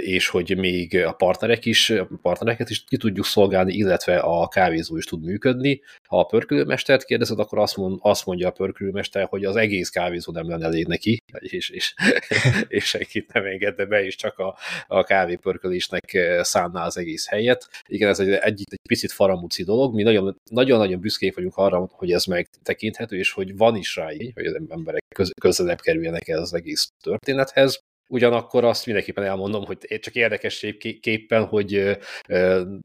és 0.00 0.28
hogy 0.28 0.56
még 0.56 0.96
a 0.96 1.12
partnerek 1.12 1.64
is, 1.64 1.90
a 1.90 2.08
partnereket 2.22 2.70
is 2.70 2.84
ki 2.84 2.96
tudjuk 2.96 3.24
szolgálni, 3.24 3.72
illetve 3.72 4.18
a 4.18 4.48
kávézó 4.48 4.96
is 4.96 5.04
tud 5.04 5.24
működni. 5.24 5.80
Ha 6.08 6.18
a 6.18 6.24
pörkölőmester 6.24 6.99
pörkölőmestert 7.00 7.04
kérdezed, 7.04 7.38
akkor 7.38 7.58
azt, 7.58 7.76
mond, 7.76 7.98
azt 8.02 8.26
mondja 8.26 8.48
a 8.48 8.50
pörkölőmester, 8.50 9.26
hogy 9.28 9.44
az 9.44 9.56
egész 9.56 9.88
kávézó 9.88 10.32
nem 10.32 10.48
lenne 10.48 10.64
elég 10.64 10.86
neki, 10.86 11.22
és, 11.38 11.70
és, 11.70 11.94
és 12.68 12.84
senkit 12.84 13.32
nem 13.32 13.44
engedne 13.44 13.84
be, 13.84 14.04
és 14.04 14.16
csak 14.16 14.38
a, 14.38 14.56
a 14.86 15.04
kávépörkölésnek 15.04 16.14
eh, 16.14 16.44
szánná 16.44 16.84
az 16.84 16.96
egész 16.96 17.28
helyet. 17.28 17.68
Igen, 17.86 18.08
ez 18.08 18.20
egy, 18.20 18.28
egy, 18.28 18.62
egy 18.70 18.80
picit 18.88 19.12
faramúci 19.12 19.64
dolog, 19.64 19.94
mi 19.94 20.02
nagyon-nagyon 20.50 21.00
büszkék 21.00 21.34
vagyunk 21.34 21.56
arra, 21.56 21.88
hogy 21.92 22.12
ez 22.12 22.24
megtekinthető, 22.24 23.16
és 23.16 23.32
hogy 23.32 23.56
van 23.56 23.76
is 23.76 23.96
rá 23.96 24.12
így, 24.12 24.32
hogy 24.34 24.46
az 24.46 24.60
emberek 24.68 25.02
köz, 25.14 25.30
közelebb 25.40 25.80
kerüljenek 25.80 26.28
ez 26.28 26.40
az 26.40 26.54
egész 26.54 26.90
történethez. 27.02 27.80
Ugyanakkor 28.12 28.64
azt 28.64 28.86
mindenképpen 28.86 29.24
elmondom, 29.24 29.64
hogy 29.64 29.98
csak 30.00 30.14
érdekességképpen, 30.14 31.44
hogy 31.44 31.98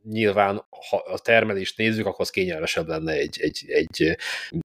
nyilván, 0.03 0.65
ha 0.89 0.97
a 0.97 1.19
termelést 1.19 1.77
nézzük, 1.77 2.05
akkor 2.05 2.21
az 2.21 2.29
kényelmesebb 2.29 2.87
lenne 2.87 3.11
egy, 3.11 3.37
egy, 3.41 3.65
egy 3.67 4.17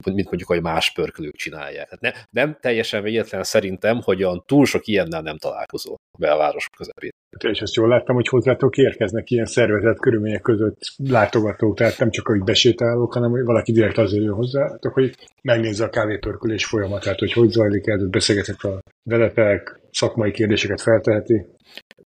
mint 0.04 0.28
mondjuk, 0.28 0.48
hogy 0.48 0.62
más 0.62 0.92
pörkölők 0.92 1.36
csinálják. 1.36 1.88
Tehát 1.88 2.00
ne, 2.00 2.42
nem 2.42 2.58
teljesen 2.60 3.02
véletlen 3.02 3.42
szerintem, 3.44 4.00
hogy 4.02 4.22
olyan 4.22 4.42
túl 4.46 4.66
sok 4.66 4.86
ilyennel 4.86 5.22
nem 5.22 5.38
találkozó 5.38 5.94
a 5.94 6.18
belvárosok 6.18 6.72
közepén. 6.76 7.09
És 7.38 7.62
azt 7.62 7.74
jól 7.74 7.88
láttam, 7.88 8.14
hogy 8.14 8.28
hozzátok 8.28 8.76
érkeznek 8.76 9.30
ilyen 9.30 9.46
szervezett 9.46 9.98
körülmények 9.98 10.40
között 10.40 10.78
látogatók, 10.96 11.76
tehát 11.76 11.98
nem 11.98 12.10
csak 12.10 12.26
hogy 12.26 12.42
besétálók, 12.42 13.12
hanem 13.12 13.30
hogy 13.30 13.44
valaki 13.44 13.72
direkt 13.72 13.98
azért 13.98 14.24
jön 14.24 14.34
hozzátok, 14.34 14.92
hogy 14.92 15.14
megnézze 15.42 15.84
a 15.84 15.88
kávépörkülés 15.88 16.64
folyamatát, 16.64 17.18
hogy 17.18 17.32
hogy 17.32 17.50
zajlik 17.50 17.90
hogy 17.90 18.10
beszélgetek 18.10 18.64
a 18.64 18.78
veletek, 19.02 19.80
szakmai 19.90 20.30
kérdéseket 20.30 20.80
felteheti. 20.80 21.46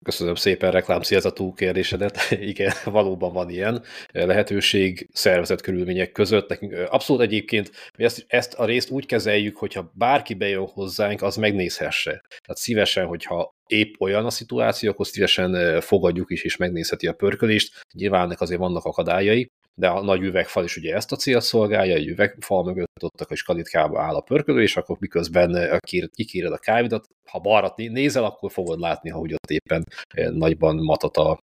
Köszönöm 0.03 0.36
szépen 0.36 0.72
reklám 0.72 1.01
túl 1.01 1.53
kérdésedet. 1.53 2.17
Igen, 2.51 2.74
valóban 2.86 3.34
van 3.34 3.50
ilyen 3.50 3.84
lehetőség 4.12 5.10
szervezett 5.13 5.62
körülmények 5.62 6.12
között. 6.12 6.50
Nekünk 6.50 6.74
abszolút 6.89 7.22
egyébként 7.22 7.72
mi 7.98 8.03
ezt, 8.03 8.25
ezt 8.27 8.53
a 8.53 8.65
részt 8.65 8.89
úgy 8.89 9.05
kezeljük, 9.05 9.58
hogyha 9.58 9.91
bárki 9.93 10.34
bejön 10.34 10.67
hozzánk, 10.67 11.22
az 11.22 11.36
megnézhesse. 11.36 12.12
Tehát 12.12 12.58
szívesen, 12.58 13.05
hogyha 13.05 13.55
épp 13.67 13.93
olyan 14.00 14.25
a 14.25 14.29
szituáció, 14.29 14.89
akkor 14.89 15.08
szívesen 15.08 15.81
fogadjuk 15.81 16.31
is, 16.31 16.43
és 16.43 16.58
megnézheti 16.58 17.08
a 17.08 17.13
pörkölést. 17.13 17.86
Nyilván 17.93 18.24
ennek 18.24 18.41
azért 18.41 18.60
vannak 18.60 18.86
akadályai, 18.86 19.51
de 19.75 19.87
a 19.87 20.03
nagy 20.03 20.21
üvegfal 20.21 20.63
is 20.63 20.77
ugye 20.77 20.95
ezt 20.95 21.11
a 21.11 21.15
célt 21.15 21.43
szolgálja, 21.43 21.95
egy 21.95 22.07
üvegfal 22.07 22.63
mögött 22.63 23.03
ott 23.03 23.21
a 23.21 23.25
kis 23.25 23.43
kalitkába 23.43 24.01
áll 24.01 24.15
a 24.15 24.21
pörkölő, 24.21 24.61
és 24.61 24.77
akkor 24.77 24.97
miközben 24.99 25.79
kikéred 26.13 26.51
a 26.51 26.57
kávidat, 26.57 27.07
ha 27.29 27.39
balra 27.39 27.73
nézel, 27.75 28.23
akkor 28.23 28.51
fogod 28.51 28.79
látni, 28.79 29.09
hogy 29.09 29.33
ott 29.33 29.49
éppen 29.49 29.83
nagyban 30.31 30.75
matata, 30.75 31.39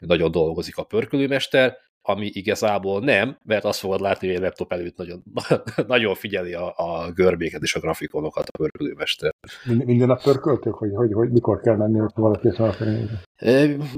nagyon 0.00 0.30
dolgozik 0.30 0.76
a 0.76 0.84
pörkölőmester, 0.84 1.76
ami 2.06 2.30
igazából 2.32 3.00
nem, 3.00 3.38
mert 3.44 3.64
azt 3.64 3.78
fogod 3.78 4.00
látni, 4.00 4.26
hogy 4.26 4.36
egy 4.36 4.42
laptop 4.42 4.72
előtt 4.72 4.96
nagyon, 4.96 5.22
nagyon 5.86 6.14
figyeli 6.14 6.54
a, 6.54 6.66
a 6.76 7.10
görbéket 7.14 7.62
és 7.62 7.74
a 7.74 7.80
grafikonokat 7.80 8.48
a 8.48 8.58
pörkölőmester. 8.58 9.34
Minden 9.64 10.06
nap 10.06 10.22
pörköltök, 10.22 10.74
hogy, 10.74 10.90
hogy, 10.94 11.12
hogy 11.12 11.30
mikor 11.30 11.60
kell 11.60 11.76
menni, 11.76 11.98
hogy 11.98 12.10
valaki 12.14 12.48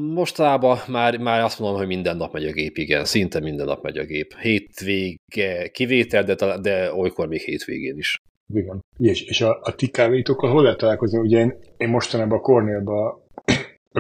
Mostában 0.00 0.79
már, 0.88 1.19
már 1.19 1.41
azt 1.41 1.59
mondom, 1.59 1.79
hogy 1.79 1.87
minden 1.87 2.17
nap 2.17 2.33
megy 2.33 2.45
a 2.45 2.53
gép, 2.53 2.77
igen, 2.77 3.05
szinte 3.05 3.41
minden 3.41 3.67
nap 3.67 3.83
megy 3.83 3.99
a 3.99 4.05
gép. 4.05 4.35
Hétvége 4.35 5.69
kivétel, 5.73 6.23
de, 6.23 6.59
de 6.61 6.95
olykor 6.95 7.29
még 7.29 7.41
hétvégén 7.41 7.97
is. 7.97 8.23
Igen. 8.55 8.85
És, 8.99 9.23
és 9.23 9.41
a, 9.41 9.61
a 9.62 9.75
ti 9.75 9.87
kávéitokkal 9.87 10.50
hol 10.50 10.62
lehet 10.62 10.79
találkozni? 10.79 11.19
Ugye 11.19 11.38
én, 11.38 11.55
én 11.77 11.88
mostanában 11.88 12.38
a 12.38 12.41
Cornélba 12.41 13.27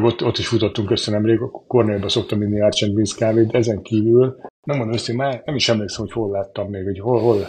meg 0.00 0.10
ott, 0.10 0.24
ott 0.24 0.38
is 0.38 0.46
futottunk 0.46 0.90
össze 0.90 1.10
nemrég, 1.10 1.40
a 1.40 1.50
Cornélba 1.66 2.08
szoktam 2.08 2.42
inni 2.42 2.60
Archant 2.60 2.94
Beans 2.94 3.14
kávét, 3.14 3.54
ezen 3.54 3.82
kívül 3.82 4.36
nem 4.66 4.76
mondom 4.76 4.94
össze, 4.94 5.14
már 5.14 5.42
nem 5.44 5.54
is 5.54 5.68
emlékszem, 5.68 6.04
hogy 6.04 6.12
hol 6.12 6.30
láttam 6.30 6.70
még, 6.70 6.84
hogy 6.84 6.98
hol, 6.98 7.20
hol, 7.20 7.48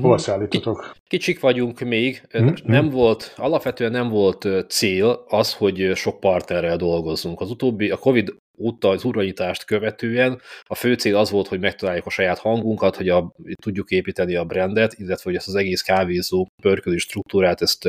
Hol 0.00 0.18
szállítotok? 0.18 0.92
Kicsik 1.08 1.40
vagyunk 1.40 1.80
még, 1.80 2.26
mm-hmm. 2.38 2.52
nem 2.64 2.90
volt, 2.90 3.34
alapvetően 3.36 3.90
nem 3.90 4.08
volt 4.08 4.48
cél 4.68 5.24
az, 5.26 5.54
hogy 5.54 5.90
sok 5.94 6.20
partnerrel 6.20 6.76
dolgozzunk. 6.76 7.40
Az 7.40 7.50
utóbbi, 7.50 7.90
a 7.90 7.96
Covid 7.96 8.34
óta 8.58 8.88
az 8.88 9.04
uranyítást 9.04 9.64
követően 9.64 10.40
a 10.64 10.74
fő 10.74 10.94
cél 10.94 11.16
az 11.16 11.30
volt, 11.30 11.48
hogy 11.48 11.60
megtaláljuk 11.60 12.06
a 12.06 12.10
saját 12.10 12.38
hangunkat, 12.38 12.96
hogy 12.96 13.08
a, 13.08 13.34
tudjuk 13.62 13.90
építeni 13.90 14.34
a 14.34 14.44
brandet, 14.44 14.94
illetve 14.98 15.22
hogy 15.24 15.34
ezt 15.34 15.48
az 15.48 15.54
egész 15.54 15.82
kávézó 15.82 16.46
pörkölő 16.62 16.96
struktúrát 16.96 17.62
ezt 17.62 17.88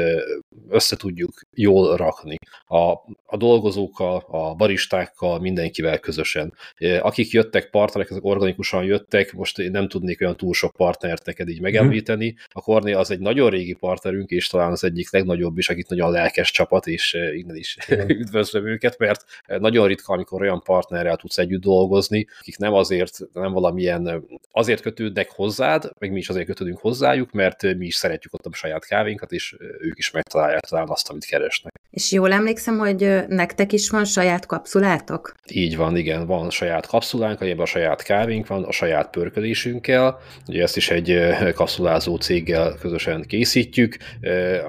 össze 0.69 0.95
tudjuk 0.95 1.41
jól 1.53 1.95
rakni. 1.95 2.35
A, 2.65 2.91
a 3.25 3.37
dolgozókkal, 3.37 4.23
a 4.27 4.55
baristákkal, 4.55 5.39
mindenkivel 5.39 5.99
közösen. 5.99 6.53
Akik 6.99 7.31
jöttek 7.31 7.69
partnerek, 7.69 8.09
ezek 8.09 8.23
organikusan 8.23 8.83
jöttek, 8.83 9.33
most 9.33 9.59
én 9.59 9.71
nem 9.71 9.87
tudnék 9.87 10.21
olyan 10.21 10.37
túl 10.37 10.53
sok 10.53 10.75
partnert 10.75 11.25
neked 11.25 11.49
így 11.49 11.61
megemlíteni. 11.61 12.35
A 12.47 12.61
Korné 12.61 12.91
az 12.91 13.11
egy 13.11 13.19
nagyon 13.19 13.49
régi 13.49 13.73
partnerünk, 13.73 14.29
és 14.29 14.47
talán 14.47 14.71
az 14.71 14.83
egyik 14.83 15.11
legnagyobb 15.11 15.57
is, 15.57 15.69
akit 15.69 15.89
nagyon 15.89 16.11
lelkes 16.11 16.51
csapat, 16.51 16.87
és 16.87 17.17
innen 17.33 17.55
is 17.55 17.77
üdvözlöm 18.21 18.67
őket, 18.67 18.97
mert 18.97 19.23
nagyon 19.59 19.87
ritka, 19.87 20.13
amikor 20.13 20.41
olyan 20.41 20.54
partnerrel 20.61 21.15
tudsz 21.15 21.37
együtt 21.37 21.61
dolgozni, 21.61 22.27
akik 22.39 22.57
nem 22.57 22.73
azért, 22.73 23.17
nem 23.33 23.51
valamilyen, 23.51 24.25
azért 24.51 24.81
kötődnek 24.81 25.31
hozzád, 25.31 25.89
meg 25.99 26.11
mi 26.11 26.17
is 26.17 26.29
azért 26.29 26.45
kötődünk 26.45 26.77
hozzájuk, 26.77 27.31
mert 27.31 27.61
mi 27.61 27.85
is 27.85 27.95
szeretjük 27.95 28.33
ott 28.33 28.45
a 28.45 28.53
saját 28.53 28.85
kávénkat, 28.85 29.31
és 29.31 29.55
ők 29.79 29.97
is 29.97 30.11
megtalálják 30.11 30.59
talán 30.59 30.89
azt, 30.89 31.09
amit 31.09 31.25
keresnek. 31.25 31.73
És 31.91 32.11
jól 32.11 32.31
emlékszem, 32.31 32.77
hogy 32.77 33.25
nektek 33.27 33.73
is 33.73 33.89
van 33.89 34.05
saját 34.05 34.45
kapszulátok? 34.45 35.33
Így 35.51 35.77
van, 35.77 35.97
igen, 35.97 36.25
van 36.25 36.49
saját 36.49 36.87
kapszulánk, 36.87 37.41
amiben 37.41 37.59
a 37.59 37.65
saját 37.65 38.03
kávénk 38.03 38.47
van, 38.47 38.63
a 38.63 38.71
saját 38.71 39.09
pörkölésünkkel. 39.09 40.19
Ugye 40.47 40.61
ezt 40.61 40.77
is 40.77 40.89
egy 40.89 41.19
kapszulázó 41.53 42.15
céggel 42.15 42.77
közösen 42.79 43.23
készítjük. 43.27 43.97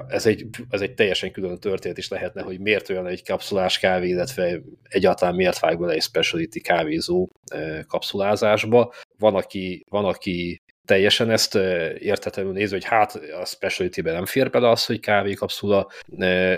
Ez 0.07 0.25
egy, 0.25 0.45
ez 0.69 0.81
egy 0.81 0.93
teljesen 0.93 1.31
külön 1.31 1.59
történet 1.59 1.97
is 1.97 2.07
lehetne, 2.07 2.41
hogy 2.41 2.59
miért 2.59 2.89
olyan 2.89 3.07
egy 3.07 3.23
kapszulás 3.23 3.79
kávé, 3.79 4.07
illetve 4.07 4.61
egyáltalán 4.89 5.35
miért 5.35 5.59
vág 5.59 5.76
bele 5.77 5.93
egy 5.93 6.01
speciality 6.01 6.59
kávézó 6.59 7.29
kapszulázásba. 7.87 8.93
Van, 9.19 9.35
aki, 9.35 9.85
van, 9.89 10.05
aki 10.05 10.61
teljesen 10.87 11.29
ezt 11.29 11.55
értetlenül 11.99 12.51
nézve, 12.51 12.75
hogy 12.75 12.85
hát 12.85 13.19
a 13.41 13.45
speciality-ben 13.45 14.13
nem 14.13 14.25
fér 14.25 14.49
bele 14.49 14.69
az, 14.69 14.85
hogy 14.85 14.99
kávékapszula, 14.99 15.87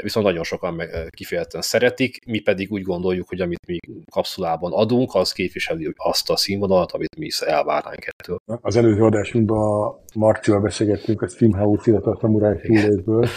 viszont 0.01 0.25
nagyon 0.25 0.43
sokan 0.43 0.73
meg 0.73 0.89
kifejezetten 1.09 1.61
szeretik, 1.61 2.25
mi 2.25 2.39
pedig 2.39 2.71
úgy 2.71 2.81
gondoljuk, 2.81 3.29
hogy 3.29 3.41
amit 3.41 3.65
mi 3.67 3.77
kapszulában 4.11 4.71
adunk, 4.73 5.15
az 5.15 5.31
képviseli 5.31 5.93
azt 5.95 6.29
a 6.29 6.37
színvonalat, 6.37 6.91
amit 6.91 7.17
mi 7.17 7.25
is 7.25 7.39
elvárnánk 7.39 8.05
ettől. 8.05 8.37
Az 8.61 8.75
előző 8.75 9.03
adásunkban 9.03 9.97
Marcival 10.15 10.59
beszélgettünk 10.59 11.21
a 11.21 11.27
Steamhouse, 11.27 11.91
illetve 11.91 12.11
a 12.11 12.17
Samurai 12.21 12.57
Fúrésből, 12.57 13.27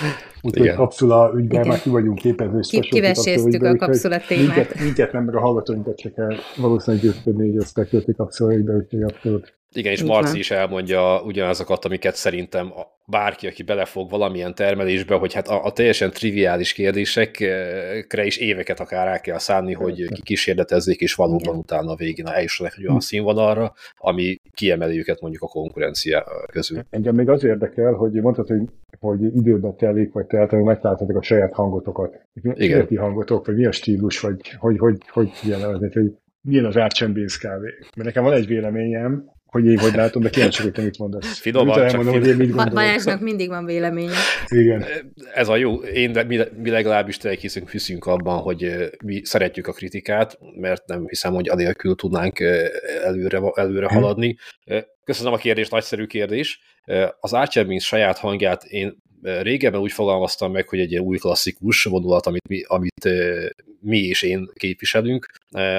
úgyhogy 0.40 0.74
kapszula 0.74 1.32
ügyben 1.36 1.66
már 1.66 1.80
ki 1.80 1.88
vagyunk 1.88 2.18
képezni. 2.18 2.80
Kiveséztük 2.80 3.62
a 3.62 3.76
kapszula 3.76 4.18
témát. 4.26 4.56
Minket, 4.56 4.80
minket 4.80 5.12
nem, 5.12 5.24
meg 5.24 5.34
a 5.34 5.40
hallgatóinkat 5.40 5.96
csak 5.96 6.14
kell 6.14 6.34
valószínűleg 6.56 7.04
győzködni, 7.04 7.48
hogy 7.48 7.56
a 7.56 7.64
specialty 7.64 8.12
kapszula 8.16 8.54
ügyben, 8.54 8.76
úgyhogy 8.76 9.02
abszolút 9.02 9.60
igen, 9.72 9.92
és 9.92 10.02
Marci 10.02 10.38
is 10.38 10.50
elmondja 10.50 11.22
ugyanazokat, 11.22 11.84
amiket 11.84 12.14
szerintem 12.14 12.72
bárki, 13.06 13.46
aki 13.46 13.62
belefog 13.62 14.10
valamilyen 14.10 14.54
termelésbe, 14.54 15.14
hogy 15.14 15.32
hát 15.32 15.48
a, 15.48 15.64
a 15.64 15.72
teljesen 15.72 16.10
triviális 16.10 16.72
kérdésekre 16.72 18.24
is 18.24 18.36
éveket 18.36 18.80
akár 18.80 19.06
rá 19.06 19.18
kell 19.20 19.38
szánni, 19.38 19.72
hogy 19.72 20.22
kísérletezzék, 20.22 21.00
és 21.00 21.14
valóban 21.14 21.40
Igen. 21.40 21.56
utána 21.56 21.92
a 21.92 21.96
végén 21.96 22.26
eljussanak 22.26 22.72
egy 22.76 22.82
olyan 22.82 22.94
hm. 22.94 23.00
színvonalra, 23.00 23.72
ami 23.96 24.40
kiemeli 24.54 24.98
őket 24.98 25.20
mondjuk 25.20 25.42
a 25.42 25.46
konkurencia 25.46 26.24
közül. 26.52 26.82
Engem 26.90 27.14
még 27.14 27.28
az 27.28 27.44
érdekel, 27.44 27.92
hogy 27.92 28.12
mondtad, 28.12 28.48
hogy, 28.48 28.62
hogy 28.98 29.22
időben 29.22 29.76
telik, 29.76 30.12
vagy 30.12 30.26
telt, 30.26 30.50
hogy 30.50 30.62
megtaláltatok 30.62 31.16
a 31.16 31.22
saját 31.22 31.52
hangotokat. 31.52 32.20
Igen. 32.54 32.86
Mi 32.88 32.96
hangotok, 32.96 33.46
vagy 33.46 33.56
mi 33.56 33.66
a 33.66 33.72
stílus, 33.72 34.20
vagy 34.20 34.56
hogy, 34.58 34.78
hogy, 34.78 35.00
hogy, 35.08 35.30
hogy, 35.40 35.92
hogy 35.92 36.12
milyen 36.42 36.64
az 36.64 36.76
árcsembénz 36.76 37.36
kávé. 37.36 37.74
Mert 37.96 38.08
nekem 38.08 38.24
van 38.24 38.32
egy 38.32 38.46
véleményem, 38.46 39.30
hogy 39.52 39.66
én 39.66 39.78
hogy 39.78 39.94
látom, 39.94 40.22
de 40.22 40.30
kíváncsi, 40.30 40.62
hogy 40.62 40.72
te 40.72 40.82
mit 40.82 40.98
mondasz. 40.98 41.38
Finoman, 41.38 41.74
csak 41.74 41.84
elmondom, 41.84 42.14
hogy 42.14 42.26
én 42.26 42.36
mit 42.36 42.54
Balázsnak 42.54 43.20
mindig 43.20 43.48
van 43.48 43.64
véleménye. 43.64 44.16
Igen. 44.48 44.84
Ez 45.34 45.48
a 45.48 45.56
jó. 45.56 45.74
Én, 45.74 46.12
de 46.12 46.24
mi, 46.24 46.40
mi 46.56 46.70
legalábbis 46.70 47.16
tényleg 47.16 47.40
hiszünk, 47.40 47.70
hiszünk 47.70 48.04
abban, 48.04 48.38
hogy 48.38 48.90
mi 49.04 49.24
szeretjük 49.24 49.66
a 49.66 49.72
kritikát, 49.72 50.38
mert 50.60 50.86
nem 50.86 51.06
hiszem, 51.06 51.34
hogy 51.34 51.48
anélkül 51.48 51.94
tudnánk 51.94 52.40
előre, 53.04 53.40
előre 53.54 53.86
hm. 53.86 53.94
haladni. 53.94 54.36
Köszönöm 55.04 55.32
a 55.32 55.36
kérdést, 55.36 55.70
nagyszerű 55.70 56.06
kérdés. 56.06 56.60
Az 57.20 57.32
Archer 57.32 57.66
saját 57.78 58.18
hangját 58.18 58.64
én 58.64 58.96
régebben 59.22 59.80
úgy 59.80 59.92
fogalmaztam 59.92 60.52
meg, 60.52 60.68
hogy 60.68 60.80
egy 60.80 60.90
ilyen 60.90 61.02
új 61.02 61.18
klasszikus 61.18 61.84
vonulat, 61.84 62.26
amit 62.26 62.48
mi, 62.48 62.62
amit 62.66 63.08
mi 63.80 63.98
és 63.98 64.22
én 64.22 64.48
képviselünk, 64.54 65.26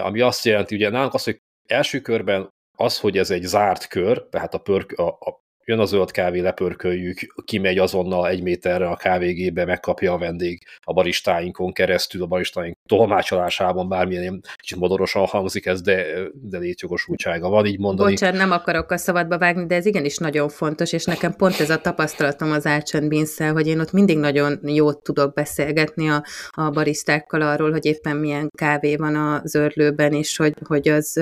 ami 0.01 0.19
azt 0.19 0.45
jelenti, 0.45 0.75
ugye 0.75 0.89
nálunk 0.89 1.13
az, 1.13 1.23
hogy 1.23 1.39
első 1.65 1.99
körben 1.99 2.49
az, 2.83 2.99
hogy 2.99 3.17
ez 3.17 3.31
egy 3.31 3.43
zárt 3.43 3.87
kör, 3.87 4.27
tehát 4.29 4.53
a, 4.53 4.57
pörk, 4.57 4.91
a, 4.91 5.07
a 5.07 5.42
jön 5.65 5.79
a 5.79 5.85
zöld 5.85 6.11
kávé, 6.11 6.39
lepörköljük, 6.39 7.19
kimegy 7.45 7.77
azonnal 7.77 8.27
egy 8.27 8.43
méterre 8.43 8.87
a 8.87 8.95
kávégébe, 8.95 9.65
megkapja 9.65 10.13
a 10.13 10.17
vendég 10.17 10.63
a 10.81 10.93
baristáinkon 10.93 11.73
keresztül, 11.73 12.21
a 12.21 12.25
baristáink 12.25 12.77
tolmácsolásában, 12.85 13.89
bármilyen 13.89 14.41
kicsit 14.55 14.77
modorosan 14.77 15.25
hangzik 15.25 15.65
ez, 15.65 15.81
de, 15.81 16.05
de 16.33 16.57
létjogosultsága 16.57 17.49
van, 17.49 17.65
így 17.65 17.79
mondani. 17.79 18.11
Bocsánat, 18.11 18.37
nem 18.37 18.51
akarok 18.51 18.91
a 18.91 18.97
szabadba 18.97 19.37
vágni, 19.37 19.65
de 19.65 19.75
ez 19.75 19.85
igenis 19.85 20.17
nagyon 20.17 20.49
fontos, 20.49 20.93
és 20.93 21.05
nekem 21.05 21.35
pont 21.35 21.59
ez 21.59 21.69
a 21.69 21.81
tapasztalatom 21.81 22.51
az 22.51 22.65
Ácsön 22.65 23.07
Binszel, 23.07 23.53
hogy 23.53 23.67
én 23.67 23.79
ott 23.79 23.91
mindig 23.91 24.17
nagyon 24.17 24.59
jót 24.63 25.03
tudok 25.03 25.33
beszélgetni 25.33 26.09
a, 26.09 26.23
a 26.49 26.69
barisztákkal 26.69 27.41
arról, 27.41 27.71
hogy 27.71 27.85
éppen 27.85 28.17
milyen 28.17 28.49
kávé 28.57 28.95
van 28.95 29.15
a 29.15 29.41
zördlőben, 29.43 30.13
és 30.13 30.37
hogy, 30.37 30.53
hogy 30.67 30.89
az 30.89 31.21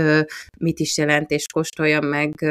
mit 0.59 0.79
is 0.79 0.97
jelent, 0.97 1.31
és 1.31 1.45
kóstoljam 1.53 2.05
meg 2.05 2.45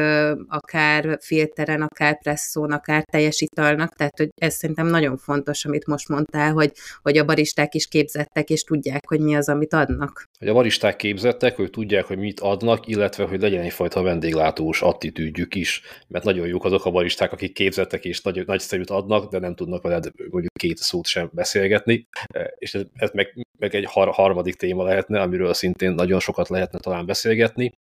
akár 0.49 1.19
filteren 1.21 1.80
legyen 1.81 1.89
akár 1.93 2.19
presszón, 2.19 2.73
akár 2.73 3.05
teljes 3.05 3.41
italnak, 3.41 3.95
tehát 3.95 4.17
hogy 4.17 4.29
ez 4.35 4.55
szerintem 4.55 4.87
nagyon 4.87 5.17
fontos, 5.17 5.65
amit 5.65 5.87
most 5.87 6.09
mondtál, 6.09 6.53
hogy, 6.53 6.73
hogy 7.03 7.19
a 7.19 7.25
baristák 7.25 7.75
is 7.75 7.87
képzettek, 7.87 8.51
és 8.51 8.63
tudják, 8.63 9.09
hogy 9.09 9.21
mi 9.21 9.37
az, 9.37 9.49
amit 9.49 9.73
adnak. 9.73 10.29
Hogy 10.39 10.49
a 10.49 10.53
baristák 10.53 10.97
képzettek, 10.97 11.57
hogy 11.57 11.71
tudják, 11.71 12.05
hogy 12.05 12.19
mit 12.19 12.41
adnak, 12.41 12.87
illetve 12.87 13.25
hogy 13.25 13.41
legyen 13.41 13.63
egyfajta 13.63 14.03
vendéglátós 14.03 14.83
attitűdjük 14.83 15.55
is, 15.55 15.83
mert 16.09 16.25
nagyon 16.25 16.47
jók 16.47 16.65
azok 16.65 16.85
a 16.85 16.91
baristák, 16.91 17.33
akik 17.33 17.53
képzettek 17.53 18.05
és 18.05 18.21
nagy, 18.21 18.47
nagyszerűt 18.47 18.91
adnak, 18.91 19.31
de 19.31 19.39
nem 19.39 19.55
tudnak 19.55 19.83
veled 19.83 20.05
mondjuk 20.31 20.53
két 20.53 20.77
szót 20.77 21.07
sem 21.07 21.31
beszélgetni, 21.33 22.09
és 22.59 22.75
ez, 22.75 22.83
ez 22.95 23.11
meg, 23.13 23.47
meg 23.59 23.75
egy 23.75 23.85
har 23.85 24.09
harmadik 24.09 24.55
téma 24.55 24.85
lehetne, 24.85 25.21
amiről 25.21 25.55
szintén 25.55 25.91
nagyon 25.91 26.21
sokat 26.21 26.49
lehetne 26.49 26.79
talán 26.79 27.07
beszélgetni. 27.07 27.73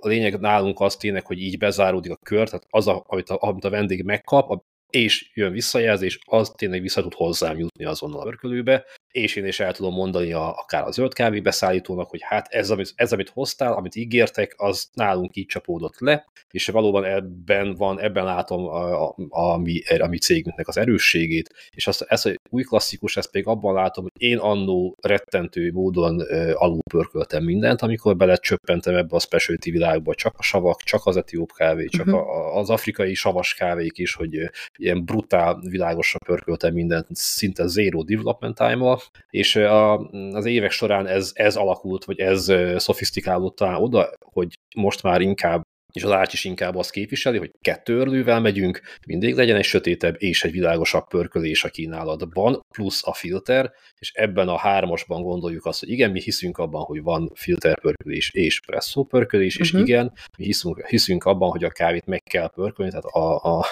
A 0.00 0.08
lényeg 0.08 0.40
nálunk 0.40 0.80
az 0.80 0.96
tényleg, 0.96 1.26
hogy 1.26 1.38
így 1.38 1.58
bezáródik 1.58 2.12
a 2.12 2.16
kör, 2.22 2.48
tehát 2.48 2.66
az, 2.70 2.86
a, 2.86 3.04
amit, 3.06 3.30
a, 3.30 3.36
amit 3.40 3.64
a 3.64 3.70
vendég 3.70 4.04
megkap, 4.04 4.64
és 4.96 5.30
jön 5.34 5.52
visszajelzés, 5.52 6.18
az 6.24 6.52
tényleg 6.56 6.80
vissza 6.80 7.02
tud 7.02 7.14
hozzám 7.14 7.58
jutni 7.58 7.84
azonnal 7.84 8.20
a 8.20 8.22
pörkölőbe, 8.22 8.84
és 9.10 9.36
én 9.36 9.46
is 9.46 9.60
el 9.60 9.72
tudom 9.72 9.94
mondani 9.94 10.32
a, 10.32 10.54
akár 10.54 10.86
a 10.86 10.90
zöld 10.90 11.12
kávé 11.12 11.40
beszállítónak, 11.40 12.10
hogy 12.10 12.20
hát 12.22 12.46
ez 12.50 12.70
amit, 12.70 12.92
ez, 12.94 13.12
amit 13.12 13.28
hoztál, 13.28 13.72
amit 13.72 13.94
ígértek, 13.94 14.54
az 14.56 14.88
nálunk 14.92 15.36
így 15.36 15.46
csapódott 15.46 15.98
le, 15.98 16.24
és 16.50 16.66
valóban 16.66 17.04
ebben 17.04 17.74
van, 17.74 18.00
ebben 18.00 18.24
látom 18.24 18.66
a, 18.66 19.06
a, 19.06 19.14
a, 19.28 19.56
mi, 19.56 19.82
a 19.98 20.06
mi 20.06 20.18
cégünknek 20.18 20.68
az 20.68 20.76
erősségét, 20.76 21.54
és 21.74 21.86
azt, 21.86 22.02
ez 22.02 22.26
a 22.26 22.34
új 22.50 22.62
klasszikus, 22.62 23.16
ezt 23.16 23.30
pedig 23.30 23.46
abban 23.46 23.74
látom, 23.74 24.02
hogy 24.02 24.22
én 24.22 24.38
annó 24.38 24.96
rettentő 25.00 25.72
módon 25.72 26.20
uh, 26.20 26.52
alulpörköltem 26.54 27.44
mindent, 27.44 27.82
amikor 27.82 28.16
belecsöppentem 28.16 28.94
ebbe 28.94 29.16
a 29.16 29.20
specialty 29.20 29.70
világba, 29.70 30.14
csak 30.14 30.34
a 30.38 30.42
savak, 30.42 30.82
csak 30.82 31.06
az 31.06 31.16
etióp 31.16 31.52
kávé, 31.52 31.86
csak 31.86 32.06
uh-huh. 32.06 32.20
a, 32.20 32.58
az 32.58 32.70
afrikai 32.70 33.14
savas 33.14 33.54
kávék 33.54 33.98
is, 33.98 34.14
hogy 34.14 34.50
ilyen 34.86 35.04
brutál 35.04 35.60
világosra 35.60 36.18
pörköltem 36.26 36.72
mindent, 36.72 37.06
szinte 37.10 37.66
zero 37.66 38.02
development 38.02 38.56
time 38.56 38.98
és 39.30 39.56
a, 39.56 39.98
az 40.32 40.44
évek 40.44 40.70
során 40.70 41.06
ez, 41.06 41.30
ez 41.34 41.56
alakult, 41.56 42.04
vagy 42.04 42.20
ez 42.20 42.52
szofisztikálódott 42.76 43.62
oda, 43.62 44.10
hogy 44.20 44.58
most 44.76 45.02
már 45.02 45.20
inkább 45.20 45.62
és 45.96 46.04
az 46.04 46.10
árt 46.10 46.32
is 46.32 46.44
inkább 46.44 46.76
azt 46.76 46.90
képviseli, 46.90 47.38
hogy 47.38 47.50
kettő 47.60 47.98
örlővel 47.98 48.40
megyünk, 48.40 48.80
mindig 49.06 49.34
legyen 49.34 49.56
egy 49.56 49.64
sötétebb 49.64 50.14
és 50.18 50.44
egy 50.44 50.52
világosabb 50.52 51.06
pörkölés 51.08 51.64
a 51.64 51.68
kínálatban, 51.68 52.60
plusz 52.74 53.06
a 53.06 53.14
filter, 53.14 53.72
és 53.98 54.12
ebben 54.14 54.48
a 54.48 54.56
hármasban 54.56 55.22
gondoljuk 55.22 55.66
azt, 55.66 55.80
hogy 55.80 55.90
igen, 55.90 56.10
mi 56.10 56.20
hiszünk 56.20 56.58
abban, 56.58 56.82
hogy 56.82 57.02
van 57.02 57.30
filterpörkölés 57.34 58.30
és 58.32 58.60
presszó 58.60 59.04
pörkölés, 59.04 59.56
és 59.56 59.72
uh-huh. 59.72 59.88
igen, 59.88 60.12
mi 60.38 60.44
hiszünk, 60.44 60.86
hiszünk 60.86 61.24
abban, 61.24 61.50
hogy 61.50 61.64
a 61.64 61.70
kávét 61.70 62.06
meg 62.06 62.22
kell 62.22 62.48
pörkölni, 62.48 62.90
tehát 62.90 63.04
a, 63.04 63.58
a, 63.58 63.64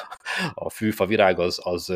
a 0.54 0.70
fűfa 0.70 1.06
virág 1.06 1.38
az, 1.38 1.60
az 1.62 1.92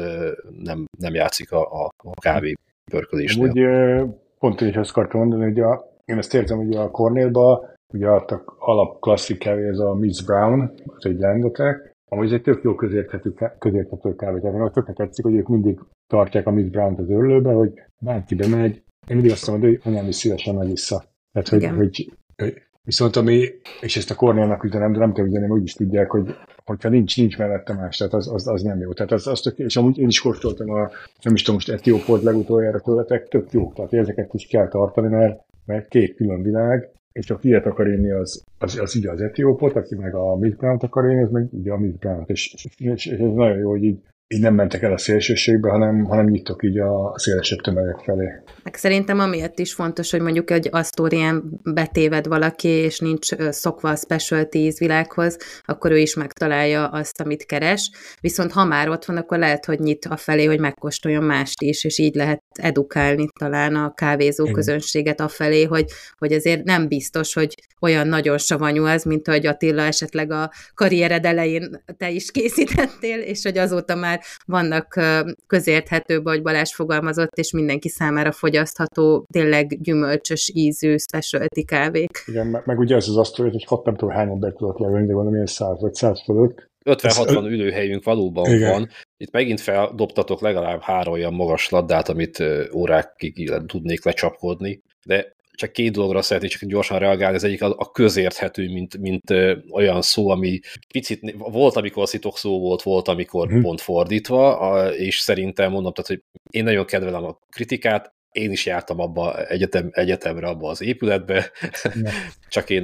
nem, 0.63 0.85
nem 0.99 1.15
játszik 1.15 1.53
a, 1.53 1.85
a, 1.85 1.91
a 1.97 2.15
kávé 2.21 2.55
pörkölésnél. 2.91 3.49
Úgy 3.49 4.11
pont 4.39 4.61
így 4.61 4.77
azt 4.77 4.91
akartam 4.91 5.21
mondani, 5.21 5.45
hogy 5.45 5.61
a, 5.61 5.97
én 6.05 6.19
ezt 6.19 6.35
értem, 6.35 6.57
hogy 6.57 6.77
a 6.77 6.91
Cornélba 6.91 7.77
ugye 7.93 8.09
a 8.09 8.45
alap 8.59 9.01
klasszik 9.01 9.39
kávé, 9.39 9.69
ez 9.69 9.79
a 9.79 9.95
Miss 9.95 10.25
Brown, 10.25 10.73
az 10.87 11.07
egy 11.07 11.21
rendetek, 11.21 11.97
Amúgy 12.11 12.33
egy 12.33 12.43
tök 12.43 12.63
jó 12.63 12.75
közérthető, 12.75 13.35
közérthető 13.59 14.15
kávé. 14.15 14.41
Tehát 14.41 14.57
nekem 14.57 14.73
tökre 14.73 14.93
tetszik, 14.93 15.25
hogy 15.25 15.35
ők 15.35 15.49
mindig 15.49 15.81
tartják 16.07 16.47
a 16.47 16.51
Miss 16.51 16.69
Brown-t 16.69 16.99
az 16.99 17.11
örlőbe, 17.11 17.53
hogy 17.53 17.73
bárki 17.99 18.35
bemegy, 18.35 18.83
én 19.07 19.17
mindig 19.17 19.31
azt 19.31 19.51
mondom, 19.51 19.69
hogy 19.69 19.81
anyám 19.85 20.09
is 20.09 20.15
szívesen 20.15 20.55
megy 20.55 20.69
vissza. 20.69 21.05
Tehát, 21.33 21.49
hogy, 21.49 21.65
hogy, 21.65 22.13
hogy 22.37 22.63
Viszont 22.89 23.17
ami, 23.17 23.49
és 23.81 23.97
ezt 23.97 24.11
a 24.11 24.15
Cornélnak 24.15 24.65
üzenem, 24.65 24.93
de 24.93 24.99
nem 24.99 25.13
kell 25.13 25.27
üzenem, 25.27 25.51
úgy 25.51 25.63
is 25.63 25.75
tudják, 25.75 26.11
hogy 26.11 26.35
hogyha 26.65 26.89
nincs, 26.89 27.17
nincs 27.17 27.39
mellette 27.39 27.73
más, 27.73 27.97
tehát 27.97 28.13
az, 28.13 28.33
az, 28.33 28.47
az 28.47 28.63
nem 28.63 28.81
jó. 28.81 28.93
Tehát 28.93 29.13
az, 29.13 29.27
az 29.27 29.41
tök, 29.41 29.59
és 29.59 29.77
amúgy 29.77 29.99
én 29.99 30.07
is 30.07 30.21
kóstoltam 30.21 30.71
a, 30.71 30.91
nem 31.23 31.35
is 31.35 31.41
tudom, 31.43 31.55
most 31.55 31.69
etiópot 31.69 32.23
legutoljára 32.23 32.81
tőletek, 32.81 33.29
tök 33.29 33.53
jó. 33.53 33.73
Tehát 33.73 33.93
ezeket 33.93 34.35
is 34.35 34.47
kell 34.47 34.69
tartani, 34.69 35.09
mert, 35.09 35.41
mert 35.65 35.89
két 35.89 36.15
külön 36.15 36.43
világ, 36.43 36.91
és 37.19 37.31
a 37.31 37.39
ilyet 37.43 37.67
akar 37.67 37.89
inni, 37.89 38.11
az, 38.11 38.45
az, 38.59 38.79
az 38.79 38.97
így 38.97 39.07
az 39.07 39.21
etiópot, 39.21 39.77
aki 39.77 39.95
meg 39.95 40.15
a 40.15 40.37
Milk 40.37 40.57
Brown-t 40.57 40.83
akar 40.83 41.11
inni, 41.11 41.23
az 41.23 41.31
meg 41.31 41.49
így 41.55 41.69
a 41.69 41.79
Milk 41.79 41.99
Brown-t. 41.99 42.31
És, 42.31 42.53
és, 42.55 42.65
és, 42.79 43.07
és, 43.07 43.19
ez 43.19 43.33
nagyon 43.35 43.59
jó, 43.59 43.71
hogy 43.71 43.85
így 43.85 44.01
így 44.31 44.41
nem 44.41 44.55
mentek 44.55 44.83
el 44.83 44.93
a 44.93 44.99
szélsőségbe, 44.99 45.71
hanem, 45.71 46.05
hanem 46.05 46.27
nyitok 46.27 46.63
így 46.63 46.79
a 46.79 47.19
szélesebb 47.19 47.59
tömegek 47.59 47.99
felé. 48.05 48.43
Meg 48.63 48.75
szerintem 48.75 49.19
amiatt 49.19 49.59
is 49.59 49.73
fontos, 49.73 50.11
hogy 50.11 50.21
mondjuk 50.21 50.51
egy 50.51 50.69
asztórián 50.71 51.61
betéved 51.65 52.27
valaki, 52.27 52.69
és 52.69 52.99
nincs 52.99 53.35
szokva 53.35 53.91
a 53.91 53.97
specialty 53.97 54.73
világhoz, 54.79 55.37
akkor 55.65 55.91
ő 55.91 55.99
is 55.99 56.15
megtalálja 56.15 56.87
azt, 56.87 57.21
amit 57.21 57.47
keres. 57.47 57.91
Viszont 58.21 58.53
ha 58.53 58.65
már 58.65 58.89
ott 58.89 59.05
van, 59.05 59.17
akkor 59.17 59.39
lehet, 59.39 59.65
hogy 59.65 59.79
nyit 59.79 60.05
a 60.05 60.17
felé, 60.17 60.45
hogy 60.45 60.61
megkóstoljon 60.61 61.25
mást 61.25 61.63
is, 61.63 61.85
és 61.85 61.99
így 61.99 62.15
lehet 62.15 62.43
edukálni 62.53 63.29
talán 63.39 63.75
a 63.75 63.95
kávézó 63.95 64.43
Igen. 64.43 64.55
közönséget 64.55 65.21
a 65.21 65.29
felé, 65.29 65.65
hogy, 65.65 65.85
hogy 66.19 66.33
azért 66.33 66.65
nem 66.65 66.89
biztos, 66.89 67.35
hogy 67.35 67.55
olyan 67.81 68.09
nagyon 68.09 68.39
savanyú 68.39 68.85
az, 68.85 69.05
mint 69.05 69.27
hogy 69.27 69.47
Attila 69.47 69.83
esetleg 69.83 70.31
a 70.31 70.51
karriered 70.75 71.25
elején 71.25 71.83
te 71.97 72.11
is 72.11 72.31
készítettél, 72.31 73.19
és 73.19 73.43
hogy 73.43 73.59
azóta 73.59 73.95
már 73.95 74.18
vannak 74.47 75.01
közérthetőbb, 75.47 76.27
ahogy 76.27 76.43
Balázs 76.43 76.75
fogalmazott, 76.75 77.37
és 77.37 77.53
mindenki 77.53 77.89
számára 77.89 78.33
fogyasztható, 78.33 79.27
tényleg 79.33 79.81
gyümölcsös 79.83 80.51
ízű 80.55 80.97
specialty 80.97 81.65
kávék. 81.65 82.23
Igen, 82.27 82.47
meg, 82.47 82.63
meg 82.67 82.79
ugye 82.79 82.97
ez 82.97 83.09
az 83.09 83.17
asztal, 83.17 83.51
hogy 83.51 83.65
hat 83.65 83.85
nem 83.85 83.97
tudom 83.97 84.15
hány 84.15 84.29
ember 84.29 84.53
tudott 84.53 84.79
leülni, 84.79 85.07
de 85.07 85.13
mondom, 85.13 85.35
ilyen 85.35 85.47
száz 85.47 85.81
vagy 85.81 85.95
száz 85.95 86.23
fölött. 86.25 86.67
50-60 86.85 87.45
ülőhelyünk 87.45 88.05
valóban 88.05 88.53
Igen. 88.53 88.71
van. 88.71 88.89
Itt 89.17 89.33
megint 89.33 89.61
feldobtatok 89.61 90.41
legalább 90.41 90.81
három 90.81 91.13
olyan 91.13 91.35
magas 91.35 91.69
laddát, 91.69 92.09
amit 92.09 92.45
órákig 92.75 93.53
tudnék 93.67 94.05
lecsapkodni, 94.05 94.83
de 95.05 95.37
csak 95.59 95.73
két 95.73 95.93
dologra 95.93 96.23
szeretnék 96.23 96.51
csak 96.51 96.69
gyorsan 96.69 96.99
reagálni. 96.99 97.37
Ez 97.37 97.45
egyik 97.45 97.63
a, 97.63 97.91
közérthető, 97.93 98.73
mint, 98.73 98.99
mint 98.99 99.35
olyan 99.71 100.03
szó, 100.03 100.31
ami 100.31 100.61
picit 100.93 101.35
volt, 101.39 101.77
amikor 101.77 102.09
szitok 102.09 102.39
szó 102.39 102.59
volt, 102.61 102.83
volt, 102.83 103.09
amikor 103.09 103.49
hmm. 103.49 103.63
pont 103.63 103.81
fordítva, 103.81 104.89
és 104.95 105.19
szerintem 105.19 105.71
mondom, 105.71 105.93
tehát, 105.93 106.11
hogy 106.11 106.23
én 106.51 106.65
nagyon 106.65 106.85
kedvelem 106.85 107.25
a 107.25 107.39
kritikát, 107.51 108.17
én 108.33 108.51
is 108.51 108.67
jártam 108.67 109.01
abba 109.01 109.47
egyetem, 109.47 109.89
egyetemre, 109.93 110.47
abba 110.49 110.69
az 110.69 110.83
épületbe, 110.83 111.51
csak 112.49 112.71
én 112.71 112.83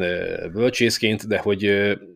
bölcsészként, 0.53 1.27
de 1.27 1.39
hogy 1.39 1.63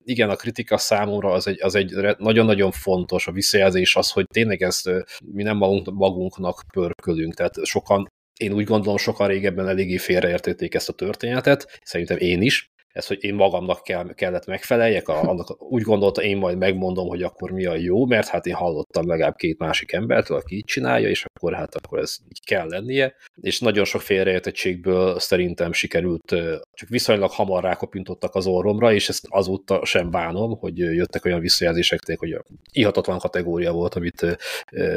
igen, 0.04 0.30
a 0.30 0.36
kritika 0.36 0.78
számomra 0.78 1.30
az 1.30 1.46
egy, 1.46 1.62
az 1.62 1.74
egy 1.74 1.94
nagyon-nagyon 2.18 2.70
fontos, 2.70 3.26
a 3.26 3.32
visszajelzés 3.32 3.96
az, 3.96 4.10
hogy 4.10 4.26
tényleg 4.26 4.62
ezt 4.62 4.90
mi 5.32 5.42
nem 5.42 5.56
magunk, 5.56 5.90
magunknak 5.92 6.64
pörkölünk, 6.72 7.34
tehát 7.34 7.54
sokan 7.64 8.08
én 8.38 8.52
úgy 8.52 8.64
gondolom, 8.64 8.96
sokan 8.96 9.26
régebben 9.26 9.68
eléggé 9.68 9.96
félreértették 9.96 10.74
ezt 10.74 10.88
a 10.88 10.92
történetet, 10.92 11.80
szerintem 11.82 12.16
én 12.16 12.42
is, 12.42 12.72
ez, 12.92 13.06
hogy 13.06 13.24
én 13.24 13.34
magamnak 13.34 13.82
kell, 13.82 14.14
kellett 14.14 14.46
megfeleljek, 14.46 15.08
a, 15.08 15.22
annak 15.22 15.62
úgy 15.62 15.82
gondolta, 15.82 16.22
én 16.22 16.36
majd 16.36 16.58
megmondom, 16.58 17.08
hogy 17.08 17.22
akkor 17.22 17.50
mi 17.50 17.64
a 17.64 17.74
jó, 17.74 18.06
mert 18.06 18.28
hát 18.28 18.46
én 18.46 18.54
hallottam 18.54 19.08
legalább 19.08 19.36
két 19.36 19.58
másik 19.58 19.92
embertől, 19.92 20.36
aki 20.36 20.54
így 20.54 20.64
csinálja, 20.64 21.08
és 21.08 21.24
akkor 21.24 21.54
hát 21.54 21.74
akkor 21.74 21.98
ez 21.98 22.16
így 22.28 22.44
kell 22.44 22.68
lennie, 22.68 23.14
és 23.40 23.60
nagyon 23.60 23.84
sok 23.84 24.00
félreértettségből 24.00 25.18
szerintem 25.18 25.72
sikerült, 25.72 26.34
csak 26.72 26.88
viszonylag 26.88 27.30
hamar 27.30 27.62
rákopintottak 27.62 28.34
az 28.34 28.46
orromra, 28.46 28.92
és 28.92 29.08
ezt 29.08 29.26
azóta 29.28 29.84
sem 29.84 30.10
bánom, 30.10 30.58
hogy 30.58 30.78
jöttek 30.78 31.24
olyan 31.24 31.40
visszajelzések, 31.40 32.00
hogy 32.16 32.36
ihatatlan 32.72 33.18
kategória 33.18 33.72
volt, 33.72 33.94
amit 33.94 34.38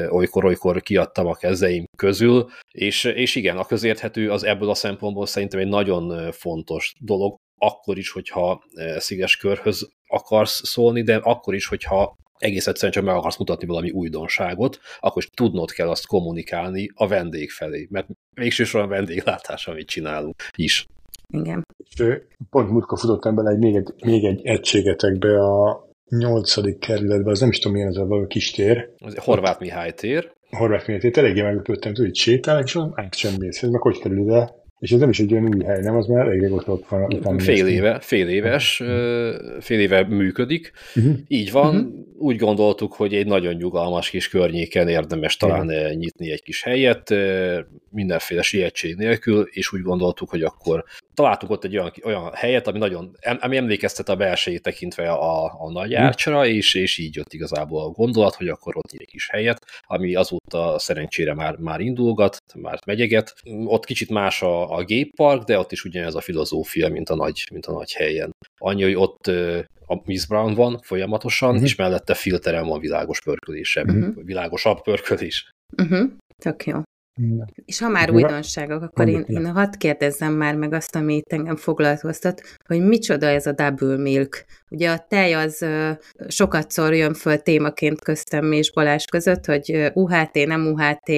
olykor-olykor 0.09 0.81
kiadtam 0.81 1.27
a 1.27 1.35
kezeim 1.35 1.85
közül, 1.97 2.49
és, 2.71 3.03
és 3.03 3.35
igen, 3.35 3.57
a 3.57 3.65
közérthető 3.65 4.31
az 4.31 4.43
ebből 4.43 4.69
a 4.69 4.73
szempontból 4.73 5.25
szerintem 5.25 5.59
egy 5.59 5.67
nagyon 5.67 6.31
fontos 6.31 6.93
dolog, 6.99 7.39
akkor 7.63 7.97
is, 7.97 8.09
hogyha 8.09 8.63
e, 8.75 8.99
szíves 8.99 9.37
körhöz 9.37 9.89
akarsz 10.07 10.67
szólni, 10.67 11.01
de 11.03 11.15
akkor 11.15 11.53
is, 11.53 11.65
hogyha 11.65 12.15
egész 12.37 12.67
egyszerűen 12.67 12.91
csak 12.91 13.03
meg 13.03 13.15
akarsz 13.15 13.37
mutatni 13.37 13.67
valami 13.67 13.89
újdonságot, 13.89 14.79
akkor 14.99 15.23
is 15.23 15.29
tudnod 15.33 15.71
kell 15.71 15.89
azt 15.89 16.07
kommunikálni 16.07 16.89
a 16.93 17.07
vendég 17.07 17.49
felé, 17.49 17.87
mert 17.89 18.07
végsősorban 18.33 18.89
vendéglátás, 18.89 19.67
amit 19.67 19.87
csinálunk 19.87 20.35
is. 20.55 20.85
Igen. 21.27 21.65
És 21.77 22.03
pont 22.49 22.69
múltkor 22.69 22.99
futottam 22.99 23.35
bele 23.35 23.49
egy, 23.49 23.57
még, 23.57 23.75
egy, 23.75 23.93
még 24.05 24.23
egy 24.23 24.41
egységetekbe 24.43 25.39
a 25.39 25.89
nyolcadik 26.09 26.79
kerületbe, 26.79 27.31
az 27.31 27.39
nem 27.39 27.49
is 27.49 27.57
tudom 27.57 27.73
milyen 27.73 27.89
ez 27.89 27.95
a 27.95 28.05
valami 28.05 28.27
kis 28.27 28.51
tér. 28.51 28.89
Az 28.97 29.15
Horváth 29.15 29.59
Mihály 29.59 29.93
tér. 29.93 30.31
Horváth 30.49 30.87
Mihály 30.87 31.01
tér, 31.01 31.17
eléggé 31.17 31.41
meglepődtem, 31.41 31.93
hogy 31.95 32.15
sétálok, 32.15 32.63
és 32.63 32.77
át 32.93 33.15
sem 33.15 33.33
mész, 33.39 33.63
ez 33.63 33.69
meg 33.69 33.81
hogy 33.81 33.99
kerül 33.99 34.19
ide? 34.19 34.60
És 34.81 34.91
ez 34.91 34.99
nem 34.99 35.09
is 35.09 35.19
egy 35.19 35.33
olyan 35.33 35.47
új 35.55 35.63
hely, 35.63 35.81
nem? 35.81 35.95
Az 35.95 36.07
már 36.07 36.27
elég 36.27 36.39
régóta 36.39 36.71
ott 36.71 36.87
van. 36.87 37.37
Fél 37.39 37.67
éve, 37.67 37.99
fél 37.99 38.27
éves, 38.29 38.83
fél 39.59 39.79
éve 39.79 40.03
működik. 40.07 40.71
Uh-huh. 40.95 41.13
Így 41.27 41.51
van, 41.51 41.75
uh-huh. 41.75 41.91
úgy 42.17 42.35
gondoltuk, 42.35 42.93
hogy 42.93 43.13
egy 43.13 43.25
nagyon 43.25 43.53
nyugalmas 43.53 44.09
kis 44.09 44.29
környéken 44.29 44.87
érdemes 44.87 45.37
talán 45.37 45.67
uh-huh. 45.67 45.93
nyitni 45.93 46.31
egy 46.31 46.43
kis 46.43 46.63
helyet, 46.63 47.13
mindenféle 47.89 48.41
sietség 48.41 48.95
nélkül, 48.95 49.47
és 49.51 49.73
úgy 49.73 49.81
gondoltuk, 49.81 50.29
hogy 50.29 50.41
akkor 50.41 50.83
találtunk 51.21 51.51
ott 51.51 51.63
egy 51.63 51.77
olyan, 51.77 51.91
olyan 52.03 52.33
helyet, 52.33 52.67
ami 52.67 52.77
nagyon, 52.77 53.17
ami 53.39 53.57
emlékeztet 53.57 54.09
a 54.09 54.15
belsejét 54.15 54.61
tekintve 54.61 55.11
a, 55.11 55.43
a 55.43 55.71
nagy 55.71 55.93
árcsra, 55.93 56.45
és, 56.45 56.73
és 56.73 56.97
így 56.97 57.15
jött 57.15 57.33
igazából 57.33 57.83
a 57.83 57.89
gondolat, 57.89 58.35
hogy 58.35 58.47
akkor 58.47 58.77
ott 58.77 58.91
egy 58.91 59.07
kis 59.07 59.29
helyet, 59.29 59.65
ami 59.81 60.15
azóta 60.15 60.79
szerencsére 60.79 61.33
már, 61.33 61.57
már 61.57 61.79
indulgat, 61.79 62.37
már 62.55 62.79
megyeget. 62.85 63.33
Ott 63.65 63.85
kicsit 63.85 64.09
más 64.09 64.41
a, 64.41 64.75
a 64.75 64.83
géppark, 64.83 65.43
de 65.43 65.59
ott 65.59 65.71
is 65.71 65.83
ugyanez 65.83 66.15
a 66.15 66.21
filozófia, 66.21 66.89
mint 66.89 67.09
a 67.09 67.15
nagy, 67.15 67.47
mint 67.51 67.65
a 67.65 67.71
nagy 67.71 67.93
helyen. 67.93 68.31
Annyi, 68.57 68.83
hogy 68.83 68.95
ott 68.95 69.27
a 69.85 70.01
Miss 70.05 70.25
Brown 70.25 70.53
van 70.53 70.79
folyamatosan, 70.81 71.49
uh-huh. 71.49 71.63
és 71.63 71.75
mellette 71.75 72.13
filteren 72.13 72.67
van 72.67 72.79
világos 72.79 73.21
pörkölése, 73.21 73.81
uh-huh. 73.81 74.23
világosabb 74.23 74.81
pörkölés. 74.81 75.49
Uh-huh. 75.77 76.11
Tök 76.37 76.65
jó. 76.65 76.81
Ja. 77.15 77.45
És 77.65 77.79
ha 77.79 77.89
már 77.89 78.11
újdonságok, 78.11 78.81
akkor 78.81 79.07
én, 79.07 79.23
én 79.27 79.51
hadd 79.51 79.77
kérdezzem 79.77 80.33
már 80.33 80.55
meg 80.55 80.73
azt, 80.73 80.95
ami 80.95 81.21
engem 81.29 81.55
foglalkoztat, 81.55 82.41
hogy 82.65 82.81
micsoda 82.81 83.27
ez 83.27 83.45
a 83.45 83.51
double 83.51 83.97
milk. 83.97 84.45
Ugye 84.69 84.91
a 84.91 85.05
tej 85.09 85.33
az 85.33 85.65
sokat 86.27 86.71
szor 86.71 86.93
jön 86.93 87.13
föl 87.13 87.37
témaként 87.37 87.99
köztem 87.99 88.51
és 88.51 88.71
Balázs 88.73 89.05
között, 89.05 89.45
hogy 89.45 89.91
UHT, 89.93 90.33
nem 90.33 90.67
UHT, 90.67 91.11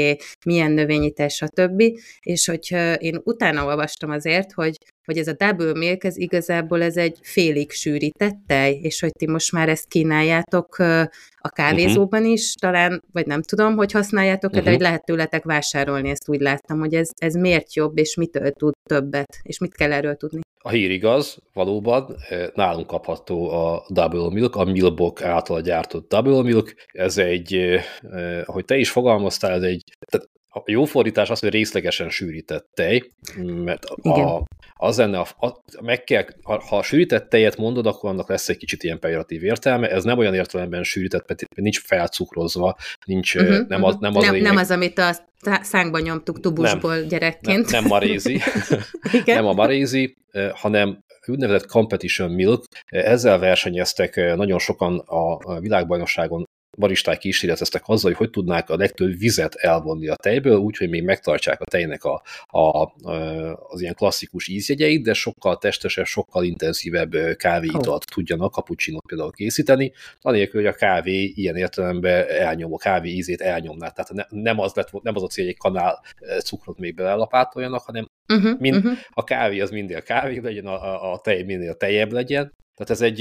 milyen 0.46 0.72
növényítás, 0.72 1.34
stb. 1.34 1.84
És 2.22 2.48
hogy 2.48 2.76
én 2.98 3.22
utána 3.24 3.66
olvastam 3.66 4.10
azért, 4.10 4.52
hogy 4.52 4.78
hogy 5.06 5.18
ez 5.18 5.28
a 5.28 5.36
double 5.38 5.74
milk, 5.74 6.04
ez 6.04 6.18
igazából 6.18 6.82
ez 6.82 6.98
egy 6.98 7.18
félig 7.22 7.72
sűrített 7.72 8.38
tej, 8.48 8.80
és 8.82 9.00
hogy 9.00 9.12
ti 9.12 9.28
most 9.28 9.52
már 9.52 9.70
ezt 9.70 9.88
kínáljátok 9.88 10.78
a 11.38 11.50
kávézóban 11.50 12.26
is, 12.26 12.54
talán, 12.54 13.04
vagy 13.12 13.26
nem 13.26 13.42
tudom, 13.42 13.76
hogy 13.76 13.92
használjátok 13.92 14.50
uh-huh. 14.50 14.66
de 14.66 14.72
hogy 14.72 14.82
lehet 14.82 15.06
tőletek 15.06 15.44
vásárolni, 15.44 16.10
ezt 16.10 16.30
úgy 16.30 16.40
láttam, 16.40 16.80
hogy 16.80 16.94
ez, 16.94 17.10
ez 17.18 17.34
miért 17.34 17.76
jobb, 17.76 17.98
és 17.98 18.16
mitől 18.16 18.52
tud 18.52 18.74
többet, 18.90 19.40
és 19.42 19.58
mit 19.58 19.76
kell 19.76 19.92
erről 19.92 20.16
tudni. 20.16 20.42
A 20.66 20.70
hír 20.70 20.92
igaz, 20.92 21.38
valóban, 21.54 22.16
nálunk 22.54 22.88
kapható 22.88 23.50
a 23.50 23.86
Double 23.90 24.30
Milk, 24.30 24.56
a 24.56 24.64
Milbok 24.64 25.22
által 25.22 25.62
gyártott 25.62 26.10
Double 26.10 26.44
Milk. 26.44 26.74
Ez 26.88 27.18
egy, 27.18 27.80
ahogy 28.46 28.66
te 28.66 28.78
is 28.78 28.90
fogalmaztál, 28.90 29.52
ez 29.52 29.62
egy, 29.62 29.84
tehát 30.10 30.30
a 30.54 30.64
jó 30.66 30.86
fordítás 30.86 31.30
az, 31.30 31.40
hogy 31.40 31.50
részlegesen 31.50 32.10
sűrített 32.10 32.70
tej, 32.74 33.12
mert 33.44 33.86
a, 33.86 34.44
az 34.74 34.98
lenne, 34.98 35.20
a, 35.20 35.48
a, 35.48 35.62
meg 35.82 36.04
kell, 36.04 36.26
ha, 36.44 36.64
ha 36.68 36.78
a 36.78 36.84
sűrített 36.84 37.30
tejet 37.30 37.58
mondod, 37.58 37.86
akkor 37.86 38.10
annak 38.10 38.30
lesz 38.30 38.50
egy 38.50 38.58
kicsit 38.58 38.84
ilyen 38.84 39.00
pejoratív 39.00 39.44
értelme, 39.44 39.90
ez 39.90 40.04
nem 40.04 40.18
olyan 40.18 40.34
értelemben 40.34 40.84
sűrített, 40.84 41.28
mert 41.28 41.44
nincs 41.56 41.80
felcukrozva, 41.80 42.78
nincs, 43.06 43.36
uh-huh, 43.36 43.68
nem, 43.68 43.84
az, 43.84 43.96
nem, 44.00 44.16
az 44.16 44.26
nem, 44.26 44.36
nem 44.36 44.58
az, 44.58 44.72
amit 44.72 44.98
a 44.98 45.16
szánkba 45.62 46.00
nyomtuk 46.00 46.40
tubusból 46.40 46.96
nem, 46.96 47.08
gyerekként. 47.08 47.72
Nem, 47.72 47.82
nem 47.82 47.90
marézi, 47.90 48.40
nem 49.26 49.46
a 49.46 49.54
marézi, 49.54 50.18
hanem 50.54 51.04
úgynevezett 51.26 51.68
competition 51.68 52.32
milk, 52.32 52.64
ezzel 52.86 53.40
versenyeztek 53.40 54.36
nagyon 54.36 54.60
sokan 54.60 55.00
a 55.00 55.60
világbajnokságon 55.60 56.46
baristák 56.78 57.18
kísérleteztek 57.18 57.82
azzal, 57.86 58.10
hogy 58.10 58.20
hogy 58.20 58.30
tudnák 58.30 58.70
a 58.70 58.76
legtöbb 58.76 59.18
vizet 59.18 59.56
elvonni 59.56 60.08
a 60.08 60.16
tejből, 60.16 60.58
úgyhogy 60.58 60.90
még 60.90 61.04
megtartsák 61.04 61.62
a 61.62 61.66
tejnek 61.66 62.04
a, 62.04 62.22
a, 62.48 62.94
az 63.68 63.82
ilyen 63.82 63.94
klasszikus 63.94 64.48
ízjegyeit, 64.48 65.04
de 65.04 65.14
sokkal 65.14 65.58
testesebb, 65.58 66.06
sokkal 66.06 66.44
intenzívebb 66.44 67.16
kávéitalt 67.38 67.88
oh. 67.88 68.14
tudjanak 68.14 68.54
cappuccinót 68.54 69.06
például 69.08 69.32
készíteni, 69.32 69.92
anélkül, 70.22 70.62
hogy 70.62 70.70
a 70.70 70.76
kávé 70.76 71.24
ilyen 71.24 71.56
értelemben 71.56 72.26
elnyom, 72.28 72.74
a 72.74 72.78
kávé 72.78 73.10
ízét 73.10 73.42
elnyomná. 73.42 73.90
Tehát 73.90 74.12
ne, 74.14 74.42
nem, 74.42 74.60
az 74.60 74.74
lett, 74.74 75.02
nem 75.02 75.16
az 75.16 75.24
a 75.24 75.28
cél, 75.28 75.46
hogy 75.46 75.54
egy 75.54 75.60
kanál 75.60 76.04
cukrot 76.44 76.80
még 76.80 76.96
belelapátoljanak, 76.96 77.82
hanem 77.82 78.08
uh-huh, 78.34 78.60
mind, 78.60 78.76
uh-huh. 78.76 78.98
a 79.10 79.24
kávé 79.24 79.60
az 79.60 79.70
minél 79.70 80.02
kávé 80.02 80.40
legyen, 80.40 80.66
a, 80.66 80.74
a, 80.74 81.14
a 81.14 81.20
tej 81.20 81.44
minél 81.44 81.74
tejebb 81.74 82.12
legyen, 82.12 82.54
tehát 82.76 82.92
ez 82.92 83.02
egy, 83.02 83.20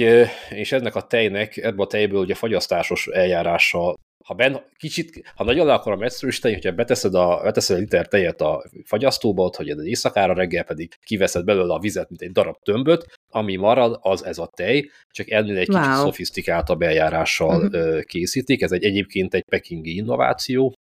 és 0.50 0.72
ennek 0.72 0.94
a 0.94 1.06
tejnek, 1.06 1.56
ebből 1.56 1.84
a 1.84 1.86
tejből 1.86 2.20
ugye 2.20 2.34
fagyasztásos 2.34 3.06
eljárással, 3.06 3.96
ha 4.24 4.34
ben, 4.34 4.64
kicsit, 4.76 5.32
ha 5.34 5.44
nagyon 5.44 5.66
le 5.66 5.72
akarom 5.72 6.02
egyszerűsíteni, 6.02 6.54
hogyha 6.54 6.72
beteszed, 6.72 7.14
a, 7.14 7.40
beteszed 7.42 7.76
a 7.76 7.80
liter 7.80 8.08
tejet 8.08 8.40
a 8.40 8.64
fagyasztóba, 8.84 9.42
ott 9.42 9.56
hagyod 9.56 9.78
egy 9.78 9.86
éjszakára, 9.86 10.34
reggel 10.34 10.64
pedig 10.64 10.94
kiveszed 11.02 11.44
belőle 11.44 11.74
a 11.74 11.78
vizet, 11.78 12.08
mint 12.08 12.22
egy 12.22 12.32
darab 12.32 12.56
tömböt, 12.62 13.06
ami 13.28 13.56
marad, 13.56 13.98
az 14.00 14.24
ez 14.24 14.38
a 14.38 14.50
tej, 14.56 14.90
csak 15.10 15.30
ennél 15.30 15.56
egy 15.56 15.68
wow. 15.68 15.80
kicsit 15.80 15.94
szofisztikáltabb 15.94 16.82
eljárással 16.82 17.64
uh-huh. 17.64 18.02
készítik. 18.02 18.62
Ez 18.62 18.72
egy 18.72 18.84
egyébként 18.84 19.34
egy 19.34 19.44
pekingi 19.44 19.94
innováció, 19.96 20.74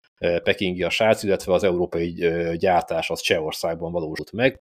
pekingi 0.42 0.83
a 0.83 0.90
srác, 0.90 1.22
illetve 1.22 1.52
az 1.52 1.64
európai 1.64 2.12
gyártás 2.57 3.11
az 3.11 3.20
Csehországban 3.20 3.92
valósult 3.92 4.33
meg, 4.33 4.61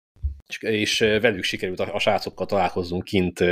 és 0.61 0.99
velük 0.99 1.43
sikerült 1.43 1.81
a, 1.81 1.95
a 1.95 1.99
srácokkal 1.99 2.47
találkozzunk 2.47 3.05
kint 3.05 3.45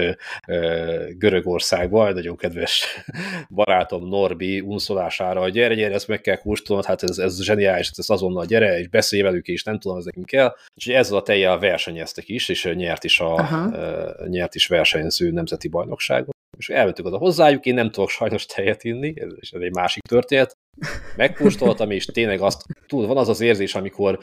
Görögországban, 1.19 2.13
nagyon 2.13 2.37
kedves 2.37 2.87
barátom 3.55 4.09
Norbi 4.09 4.61
unszolására, 4.61 5.41
hogy 5.41 5.53
gyere, 5.53 5.75
gyere, 5.75 5.95
ezt 5.95 6.09
meg 6.09 6.21
kell 6.21 6.37
kóstolnod, 6.37 6.87
hát 6.87 7.03
ez, 7.03 7.19
ez 7.19 7.43
zseniális, 7.43 7.91
ez 7.97 8.11
azonnal 8.11 8.45
gyere, 8.45 8.79
és 8.79 8.89
beszélj 8.89 9.23
velük, 9.23 9.47
és 9.47 9.63
nem 9.63 9.79
tudom, 9.79 9.99
ez 9.99 10.05
nekünk 10.05 10.27
kell. 10.27 10.55
És 10.75 10.87
ezzel 10.87 11.17
a 11.17 11.23
tejjel 11.23 11.59
versenyeztek 11.59 12.29
is, 12.29 12.49
és 12.49 12.71
nyert 12.75 13.05
is, 13.05 13.21
a, 13.21 13.35
uh, 13.35 14.29
nyert 14.29 14.55
is 14.55 14.67
versenyző 14.67 15.31
nemzeti 15.31 15.69
bajnokságot. 15.69 16.37
És 16.59 16.69
elvettük 16.69 17.07
oda 17.07 17.17
hozzájuk, 17.17 17.67
én 17.67 17.75
nem 17.75 17.91
tudok 17.91 18.11
sajnos 18.11 18.47
tejet 18.47 18.85
inni, 18.85 19.13
ez, 19.17 19.33
ez 19.41 19.61
egy 19.61 19.75
másik 19.75 20.03
történet. 20.03 20.57
Megkóstoltam, 21.17 21.91
és 21.91 22.05
tényleg 22.05 22.41
azt, 22.41 22.63
tudod, 22.87 23.07
van 23.07 23.17
az 23.17 23.29
az 23.29 23.41
érzés, 23.41 23.75
amikor 23.75 24.19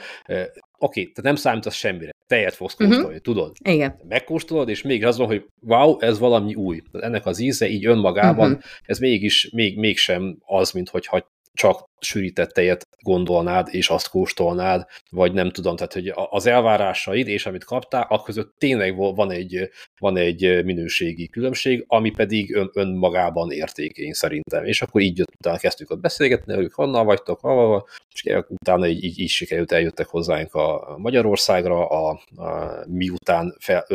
oké, 0.80 1.02
tehát 1.02 1.22
nem 1.22 1.36
számítasz 1.36 1.76
semmire, 1.76 2.12
tejet 2.28 2.56
fogsz 2.56 2.76
mhm. 2.76 2.84
kóstolni, 2.84 3.18
uh-huh. 3.18 3.22
tudod? 3.22 3.56
Igen. 3.64 4.00
Megkóstolod, 4.08 4.70
és 4.70 4.82
még 4.82 5.06
az 5.06 5.18
van, 5.18 5.28
hogy 5.28 5.46
wow, 5.62 6.00
ez 6.00 6.20
valami 6.20 6.56
új. 6.56 6.82
Ennek 6.92 7.26
az 7.26 7.40
íze 7.40 7.68
így 7.68 7.86
önmagában, 7.86 8.50
uh-huh. 8.50 8.64
ez 8.86 9.00
mégis, 9.00 9.50
még, 9.54 9.78
mégsem 9.78 10.38
az, 10.46 10.72
mint 10.72 10.90
hogyha 10.90 11.28
csak 11.54 11.89
sűrített 12.02 12.50
tejet 12.50 12.88
gondolnád, 13.02 13.68
és 13.72 13.90
azt 13.90 14.10
kóstolnád, 14.10 14.86
vagy 15.10 15.34
nem 15.34 15.50
tudom, 15.50 15.76
tehát 15.76 15.94
hogy 15.94 16.14
az 16.30 16.46
elvárásaid 16.46 17.28
és 17.28 17.46
amit 17.46 17.64
kaptál, 17.64 18.02
akkor 18.02 18.26
között 18.26 18.54
tényleg 18.58 18.96
van 18.96 19.32
egy, 19.32 19.70
van 20.00 20.18
egy 20.18 20.66
minőségi 20.66 21.28
különbség, 21.28 21.84
ami 21.88 22.12
pedig 22.12 22.56
ön, 22.56 22.70
önmagában 22.74 23.52
értékény 23.52 24.14
szerintem. 24.14 24.66
És 24.66 24.82
akkor 24.82 25.02
így 25.02 25.18
jött, 25.18 25.34
utána 25.38 25.58
kezdtük 25.58 25.90
ott 25.90 26.00
beszélgetni, 26.00 26.54
hogy 26.54 26.70
honnan 26.74 27.06
vagytok, 27.06 27.40
ha, 27.40 27.86
és 28.14 28.36
utána 28.48 28.88
így, 28.88 29.04
így, 29.04 29.20
így 29.20 29.30
sikerült, 29.30 29.72
eljöttek 29.72 30.08
hozzánk 30.08 30.54
a 30.54 30.96
Magyarországra, 30.98 31.88
a, 31.88 32.22
a, 32.36 32.86
miután 32.88 33.56
fel, 33.60 33.86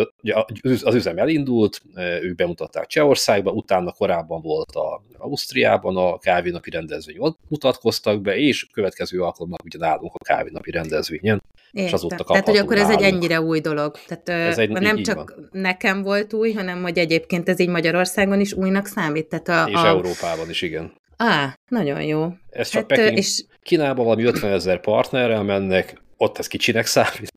az 0.82 0.94
üzem 0.94 1.18
elindult, 1.18 1.82
ők 2.20 2.34
bemutatták 2.34 2.86
Csehországba, 2.86 3.50
utána 3.50 3.92
korábban 3.92 4.40
volt 4.40 4.70
a 4.70 5.02
Ausztriában 5.18 5.96
a 5.96 6.18
kávénapi 6.18 6.70
rendezvény, 6.70 7.18
ott 7.18 7.38
mutatkoztak 7.94 8.22
be, 8.22 8.36
és 8.36 8.66
következő 8.72 9.20
alkalommal 9.20 9.58
ugye 9.64 9.78
nálunk 9.78 10.14
a 10.14 10.24
kávénapi 10.24 10.70
rendezvényen. 10.70 11.42
Értem. 11.72 11.86
És 11.86 11.92
azóta 11.92 12.24
Tehát, 12.24 12.46
hogy 12.46 12.56
akkor 12.56 12.76
ez 12.76 12.82
nálunk. 12.86 13.02
egy 13.02 13.12
ennyire 13.12 13.40
új 13.40 13.60
dolog. 13.60 13.96
Tehát 14.06 14.28
ez 14.28 14.58
egy, 14.58 14.70
nem 14.70 15.02
csak 15.02 15.34
van. 15.36 15.48
nekem 15.52 16.02
volt 16.02 16.32
új, 16.32 16.52
hanem 16.52 16.82
hogy 16.82 16.98
egyébként 16.98 17.48
ez 17.48 17.60
így 17.60 17.68
Magyarországon 17.68 18.40
is 18.40 18.52
újnak 18.52 18.86
számít. 18.86 19.26
Tehát 19.26 19.48
a, 19.48 19.70
és 19.70 19.74
a... 19.76 19.86
Európában 19.86 20.50
is, 20.50 20.62
igen. 20.62 20.92
Á, 21.16 21.58
nagyon 21.68 22.02
jó. 22.02 22.28
Ez 22.50 22.68
csak 22.68 22.90
hát, 22.90 22.98
Peking, 22.98 23.18
és... 23.18 23.44
Kínában 23.62 24.04
valami 24.04 24.24
50 24.24 24.52
ezer 24.52 24.80
partnerrel 24.80 25.42
mennek, 25.42 26.02
ott 26.16 26.38
ez 26.38 26.46
kicsinek 26.46 26.86
számít. 26.86 27.32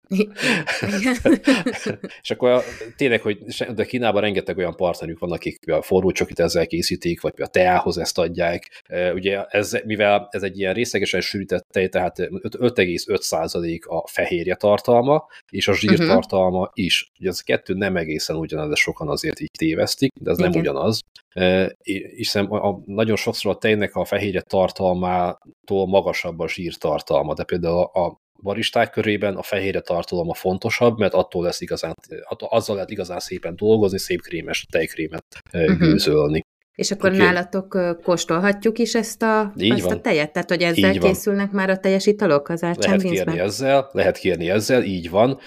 és 2.22 2.32
akkor 2.32 2.64
tényleg, 2.96 3.22
hogy 3.22 3.44
de 3.76 3.86
Kínában 3.86 4.22
rengeteg 4.22 4.58
olyan 4.58 4.76
partnerük 4.76 5.20
van, 5.20 5.32
akik 5.32 5.72
a 5.72 5.82
forró 5.82 6.12
csokit 6.12 6.40
ezzel 6.40 6.68
készítik, 6.68 7.22
vagy 7.22 7.34
a 7.38 7.48
teához 7.48 7.98
ezt 7.98 8.18
adják. 8.18 8.84
Ugye 9.14 9.44
ez, 9.44 9.78
mivel 9.86 10.28
ez 10.32 10.44
egy 10.44 10.60
ilyen 10.60 10.74
részlegesen 10.74 11.22
sűrített 11.22 11.68
tej, 11.72 11.90
tehát 11.90 12.18
5,5% 12.18 13.80
a 13.82 14.08
fehérje 14.08 14.56
tartalma, 14.56 15.28
és 15.52 15.68
a 15.68 15.74
zsír 15.74 15.92
uh-huh. 15.92 16.08
tartalma 16.08 16.70
is. 16.74 17.12
Ugye 17.20 17.30
ez 17.30 17.40
a 17.40 17.44
kettő 17.46 17.74
nem 17.74 17.98
egészen 17.98 18.36
ugyanaz, 18.36 18.70
de 18.70 18.76
sokan 18.76 19.10
azért 19.10 19.40
így 19.40 19.52
tévesztik, 19.58 20.12
de 20.22 20.32
ez 20.32 20.40
Igen. 20.40 20.52
nem 20.52 20.60
ugyanaz. 20.60 21.00
Hiszen 22.16 22.46
a, 22.46 22.70
a, 22.70 22.82
nagyon 22.86 23.16
sokszor 23.16 23.52
a 23.52 23.58
tejnek 23.58 23.96
a 23.96 24.06
fehérje 24.06 24.42
tartalmától 24.42 25.88
magasabb 25.88 26.40
a 26.40 26.48
zsír 26.48 26.76
tartalma, 26.76 27.34
de 27.34 27.44
például 27.44 27.84
a, 27.84 28.20
baristák 28.42 28.90
körében 28.90 29.36
a 29.36 29.42
fehérje 29.42 29.82
tartalom 29.82 30.30
a 30.30 30.34
fontosabb, 30.34 30.98
mert 30.98 31.14
attól 31.14 31.44
lesz 31.44 31.62
igazán, 31.62 31.94
azzal 32.38 32.76
lehet 32.76 32.92
igazán 32.92 33.20
szépen 33.20 33.56
dolgozni, 33.56 33.98
szép 34.00 34.22
krémes 34.22 34.66
tejkrémet 34.72 35.26
uh-huh. 35.54 35.78
gőzölni. 35.78 36.46
És 36.78 36.92
akkor 36.92 37.10
okay. 37.10 37.26
nálatok 37.26 37.98
kóstolhatjuk 38.04 38.80
is 38.80 38.96
ezt 38.96 39.24
a, 39.24 39.54
ezt 39.56 39.92
a 39.92 40.02
tejet? 40.02 40.32
Tehát, 40.32 40.50
hogy 40.50 40.62
ezzel 40.62 40.94
így 40.94 41.00
készülnek 41.00 41.46
van. 41.46 41.56
már 41.56 41.70
a 41.70 41.78
teljes 41.78 42.06
italok 42.06 42.50
az 42.50 42.62
Lehet 42.62 43.02
kérni 43.02 43.40
ezzel, 43.40 43.90
lehet 43.92 44.18
kérni 44.18 44.50
ezzel, 44.50 44.84
így 44.84 45.10
van. 45.10 45.40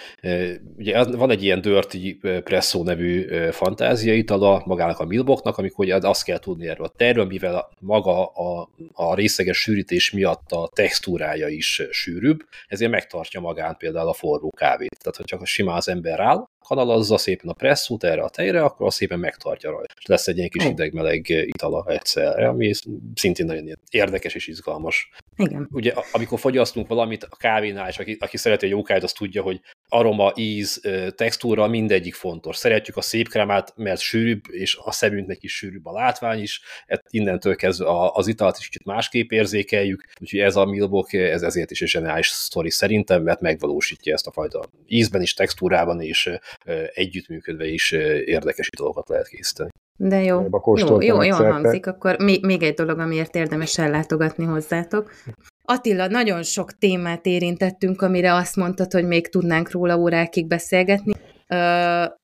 Ugye 0.76 1.04
van 1.04 1.30
egy 1.30 1.42
ilyen 1.42 1.60
Dirty 1.60 2.18
Presso 2.44 2.82
nevű 2.82 3.26
fantázia 3.50 4.14
itala 4.14 4.62
magának 4.66 4.98
a 4.98 5.04
milboknak, 5.04 5.56
amikor 5.58 5.84
ugye 5.84 5.96
azt 5.96 6.24
kell 6.24 6.38
tudni 6.38 6.68
erről 6.68 6.86
a 6.86 6.92
terről, 6.96 7.24
mivel 7.24 7.68
maga 7.78 8.24
a, 8.26 8.70
a 8.92 9.14
részleges 9.14 9.58
sűrítés 9.58 10.10
miatt 10.10 10.50
a 10.50 10.70
textúrája 10.72 11.48
is 11.48 11.82
sűrűbb, 11.90 12.40
ezért 12.68 12.90
megtartja 12.90 13.40
magán 13.40 13.76
például 13.76 14.08
a 14.08 14.12
forró 14.12 14.50
kávét. 14.56 14.98
Tehát, 14.98 15.16
hogyha 15.16 15.44
simán 15.44 15.76
az 15.76 15.88
ember 15.88 16.20
áll, 16.20 16.48
kanalazza 16.66 17.18
szépen 17.18 17.50
a 17.50 17.52
presszút 17.52 18.04
erre 18.04 18.22
a 18.22 18.28
tejre, 18.28 18.62
akkor 18.62 18.86
az 18.86 18.94
szépen 18.94 19.18
megtartja 19.18 19.70
rajta. 19.70 19.94
És 19.98 20.06
lesz 20.06 20.26
egy 20.26 20.36
ilyen 20.36 20.48
kis 20.48 20.64
hideg-meleg 20.64 21.28
itala 21.28 21.84
egyszerre, 21.88 22.48
ami 22.48 22.72
szintén 23.14 23.46
nagyon 23.46 23.78
érdekes 23.90 24.34
és 24.34 24.46
izgalmas. 24.46 25.10
Igen. 25.36 25.68
Ugye, 25.72 25.92
amikor 26.12 26.38
fogyasztunk 26.38 26.88
valamit 26.88 27.24
a 27.24 27.36
kávénál, 27.36 27.88
és 27.88 27.98
aki, 27.98 28.16
aki 28.20 28.36
szereti 28.36 28.66
a 28.66 28.68
jó 28.68 28.82
kávét, 28.82 29.02
az 29.02 29.12
tudja, 29.12 29.42
hogy 29.42 29.60
aroma, 29.88 30.32
íz, 30.34 30.80
textúra 31.14 31.66
mindegyik 31.66 32.14
fontos. 32.14 32.56
Szeretjük 32.56 32.96
a 32.96 33.00
szép 33.00 33.28
kremát, 33.28 33.72
mert 33.76 34.00
sűrűbb, 34.00 34.42
és 34.50 34.78
a 34.84 34.92
szemünknek 34.92 35.42
is 35.42 35.56
sűrűbb 35.56 35.86
a 35.86 35.92
látvány 35.92 36.40
is, 36.40 36.60
hát 36.86 37.04
innentől 37.10 37.56
kezdve 37.56 37.86
az 38.12 38.26
italt 38.26 38.56
is 38.58 38.64
kicsit 38.64 38.84
másképp 38.84 39.30
érzékeljük, 39.30 40.04
úgyhogy 40.20 40.40
ez 40.40 40.56
a 40.56 40.64
Milbok, 40.64 41.12
ez 41.12 41.42
ezért 41.42 41.70
is 41.70 41.82
egy 41.82 41.88
zseniális 41.88 42.28
sztori 42.28 42.70
szerintem, 42.70 43.22
mert 43.22 43.40
megvalósítja 43.40 44.12
ezt 44.12 44.26
a 44.26 44.32
fajta 44.32 44.64
ízben 44.86 45.22
is, 45.22 45.34
textúrában 45.34 46.00
és 46.00 46.30
együttműködve 46.94 47.66
is 47.66 47.92
érdekes 48.24 48.70
dolgokat 48.76 49.08
lehet 49.08 49.28
készíteni. 49.28 49.70
De 49.96 50.22
jó, 50.22 50.46
jó, 50.76 51.00
jó, 51.00 51.22
jó 51.22 51.34
hangzik. 51.34 51.86
Akkor 51.86 52.18
még, 52.18 52.44
még 52.44 52.62
egy 52.62 52.74
dolog, 52.74 52.98
amiért 52.98 53.34
érdemes 53.34 53.78
ellátogatni 53.78 54.44
hozzátok. 54.44 55.12
Attila, 55.64 56.06
nagyon 56.06 56.42
sok 56.42 56.78
témát 56.78 57.26
érintettünk, 57.26 58.02
amire 58.02 58.34
azt 58.34 58.56
mondtad, 58.56 58.92
hogy 58.92 59.04
még 59.04 59.28
tudnánk 59.28 59.70
róla 59.70 59.96
órákig 59.96 60.46
beszélgetni. 60.46 61.12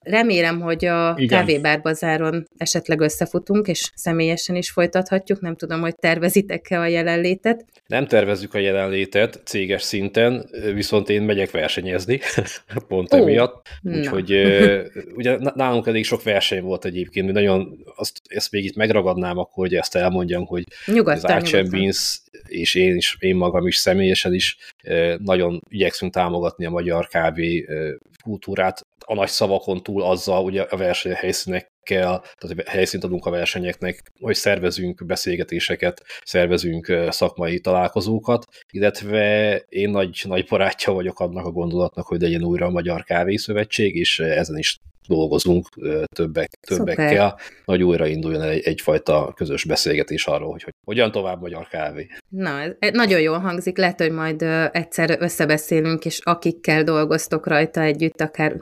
Remélem, 0.00 0.60
hogy 0.60 0.84
a 0.84 1.14
Igen. 1.18 1.38
kávébárbazáron 1.38 2.48
esetleg 2.56 3.00
összefutunk, 3.00 3.66
és 3.66 3.90
személyesen 3.94 4.56
is 4.56 4.70
folytathatjuk. 4.70 5.40
Nem 5.40 5.56
tudom, 5.56 5.80
hogy 5.80 5.96
tervezitek-e 5.96 6.80
a 6.80 6.86
jelenlétet. 6.86 7.64
Nem 7.86 8.06
tervezzük 8.06 8.54
a 8.54 8.58
jelenlétet 8.58 9.40
céges 9.44 9.82
szinten, 9.82 10.48
viszont 10.74 11.08
én 11.08 11.22
megyek 11.22 11.50
versenyezni, 11.50 12.20
pont 12.88 13.14
Ó, 13.14 13.16
emiatt. 13.16 13.66
Úgyhogy 13.82 14.30
ugye 15.14 15.38
nálunk 15.54 15.86
elég 15.86 16.04
sok 16.04 16.22
verseny 16.22 16.62
volt 16.62 16.84
egyébként, 16.84 17.32
nagyon 17.32 17.84
azt, 17.96 18.20
ezt 18.28 18.52
még 18.52 18.64
itt 18.64 18.76
megragadnám, 18.76 19.38
akkor 19.38 19.66
hogy 19.66 19.74
ezt 19.74 19.96
elmondjam, 19.96 20.46
hogy 20.46 20.64
nyugodtan, 20.86 21.30
az 21.30 21.42
Archen 21.42 21.70
Beans 21.70 22.20
és 22.46 22.74
én 22.74 22.96
is, 22.96 23.16
én 23.18 23.36
magam 23.36 23.66
is 23.66 23.76
személyesen 23.76 24.34
is 24.34 24.56
nagyon 25.18 25.60
igyekszünk 25.68 26.12
támogatni 26.12 26.66
a 26.66 26.70
magyar 26.70 27.06
kávé 27.06 27.66
kultúrát, 28.22 28.86
a 29.06 29.14
nagy 29.14 29.28
szavakon 29.28 29.82
túl 29.82 30.02
azzal, 30.02 30.44
ugye 30.44 30.62
a 30.62 30.76
versenyhelyszínekkel, 30.76 32.24
tehát 32.38 32.68
helyszínt 32.68 33.04
adunk 33.04 33.26
a 33.26 33.30
versenyeknek, 33.30 34.12
hogy 34.20 34.34
szervezünk 34.34 35.06
beszélgetéseket, 35.06 36.02
szervezünk 36.24 37.06
szakmai 37.08 37.60
találkozókat, 37.60 38.44
illetve 38.72 39.56
én 39.68 39.90
nagy, 39.90 40.22
nagy 40.24 40.46
barátja 40.48 40.92
vagyok 40.92 41.20
annak 41.20 41.46
a 41.46 41.50
gondolatnak, 41.50 42.06
hogy 42.06 42.20
legyen 42.20 42.44
újra 42.44 42.66
a 42.66 42.70
Magyar 42.70 43.04
Kávészövetség, 43.04 43.94
és 43.94 44.18
ezen 44.18 44.58
is 44.58 44.78
dolgozunk 45.08 45.68
többek, 46.14 46.50
többekkel, 46.66 47.08
Szuper. 47.08 47.34
hogy 47.64 47.82
újra 47.82 48.06
induljon 48.06 48.42
egy, 48.42 48.62
egyfajta 48.64 49.32
közös 49.36 49.64
beszélgetés 49.64 50.26
arról, 50.26 50.50
hogy, 50.50 50.62
hogy 50.62 50.74
hogyan 50.84 51.10
tovább 51.10 51.40
magyar 51.40 51.68
kávé. 51.68 52.06
Na, 52.28 52.60
ez 52.78 52.92
nagyon 52.92 53.20
jól 53.20 53.38
hangzik, 53.38 53.78
lehet, 53.78 54.00
hogy 54.00 54.12
majd 54.12 54.42
egyszer 54.72 55.16
összebeszélünk, 55.20 56.04
és 56.04 56.20
akikkel 56.22 56.82
dolgoztok 56.82 57.46
rajta 57.46 57.80
együtt, 57.80 58.20
akár 58.20 58.56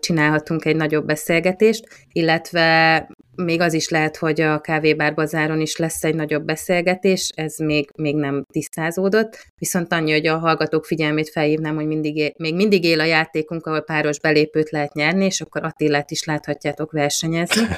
csinálhatunk 0.00 0.64
egy 0.64 0.76
nagyobb 0.76 1.06
beszélgetést, 1.06 1.88
illetve 2.12 3.08
még 3.36 3.60
az 3.60 3.72
is 3.72 3.88
lehet, 3.88 4.16
hogy 4.16 4.40
a 4.40 4.60
kávébárbazáron 4.60 5.60
is 5.60 5.76
lesz 5.76 6.04
egy 6.04 6.14
nagyobb 6.14 6.44
beszélgetés, 6.44 7.30
ez 7.34 7.58
még, 7.58 7.88
még 7.96 8.16
nem 8.16 8.44
tisztázódott, 8.52 9.46
viszont 9.58 9.92
annyi, 9.92 10.12
hogy 10.12 10.26
a 10.26 10.38
hallgatók 10.38 10.84
figyelmét 10.84 11.30
felhívnám, 11.30 11.74
hogy 11.74 11.86
mindig 11.86 12.16
él, 12.16 12.32
még 12.36 12.54
mindig 12.54 12.84
él 12.84 13.00
a 13.00 13.04
játékunk, 13.04 13.66
ahol 13.66 13.80
páros 13.80 14.20
belépőt 14.20 14.70
lehet 14.70 14.94
nyerni, 14.94 15.24
és 15.24 15.40
akkor 15.40 15.64
Attilát 15.64 16.10
is 16.10 16.24
láthatjátok 16.24 16.92
versenyezni. 16.92 17.62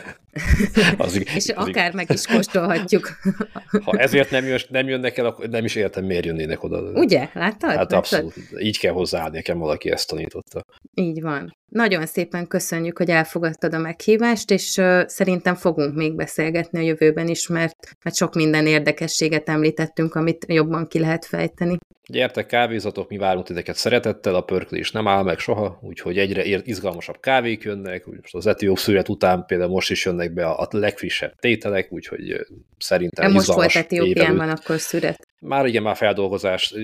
az, 0.96 1.16
és 1.36 1.48
az, 1.54 1.66
akár 1.66 1.94
meg 1.94 2.10
is 2.10 2.26
kóstolhatjuk. 2.26 3.10
ha 3.84 3.98
ezért 3.98 4.30
nem, 4.30 4.44
jön, 4.44 4.60
nem 4.68 4.88
jönnek 4.88 5.18
el, 5.18 5.26
akkor 5.26 5.48
nem 5.48 5.64
is 5.64 5.74
értem, 5.74 6.04
miért 6.04 6.24
jönnének 6.24 6.62
oda. 6.62 6.80
Ugye? 6.80 7.28
Láttad? 7.32 7.70
Hát 7.70 7.92
abszolút. 7.92 8.34
Így 8.58 8.78
kell 8.78 8.92
hozzáállni, 8.92 9.36
nekem 9.36 9.58
valaki 9.58 9.90
ezt 9.90 10.08
tanította. 10.08 10.64
Így 10.94 11.22
van. 11.22 11.56
Nagyon 11.68 12.06
szépen 12.06 12.46
köszönjük, 12.46 12.98
hogy 12.98 13.10
elfogadtad 13.10 13.74
a 13.74 13.78
meghívást, 13.78 14.50
és 14.50 14.76
uh, 14.76 15.06
szerintem 15.06 15.47
fogunk 15.56 15.94
még 15.94 16.14
beszélgetni 16.14 16.78
a 16.78 16.82
jövőben 16.82 17.28
is, 17.28 17.48
mert, 17.48 17.96
mert 18.04 18.16
sok 18.16 18.34
minden 18.34 18.66
érdekességet 18.66 19.48
említettünk, 19.48 20.14
amit 20.14 20.44
jobban 20.48 20.86
ki 20.86 20.98
lehet 20.98 21.24
fejteni. 21.24 21.76
Gyertek 22.10 22.46
kávézatok, 22.46 23.08
mi 23.08 23.16
várunk 23.16 23.46
titeket 23.46 23.76
szeretettel, 23.76 24.34
a 24.34 24.40
pörklés 24.40 24.90
nem 24.90 25.08
áll 25.08 25.22
meg 25.22 25.38
soha, 25.38 25.78
úgyhogy 25.82 26.18
egyre 26.18 26.42
izgalmasabb 26.64 27.20
kávék 27.20 27.62
jönnek, 27.62 28.06
most 28.06 28.34
az 28.34 28.46
etióp 28.46 28.78
szület 28.78 29.08
után 29.08 29.44
például 29.46 29.70
most 29.70 29.90
is 29.90 30.04
jönnek 30.04 30.32
be 30.32 30.46
a 30.46 30.68
legfrissebb 30.70 31.34
tételek, 31.38 31.92
úgyhogy 31.92 32.46
szerintem 32.78 33.26
De 33.26 33.32
most 33.32 33.52
volt 33.52 33.74
Etiópiában 33.74 34.48
akkor 34.48 34.80
szüret. 34.80 35.26
Már 35.40 35.66
igen, 35.66 35.82
már 35.82 35.96
feldolgozás 35.96 36.74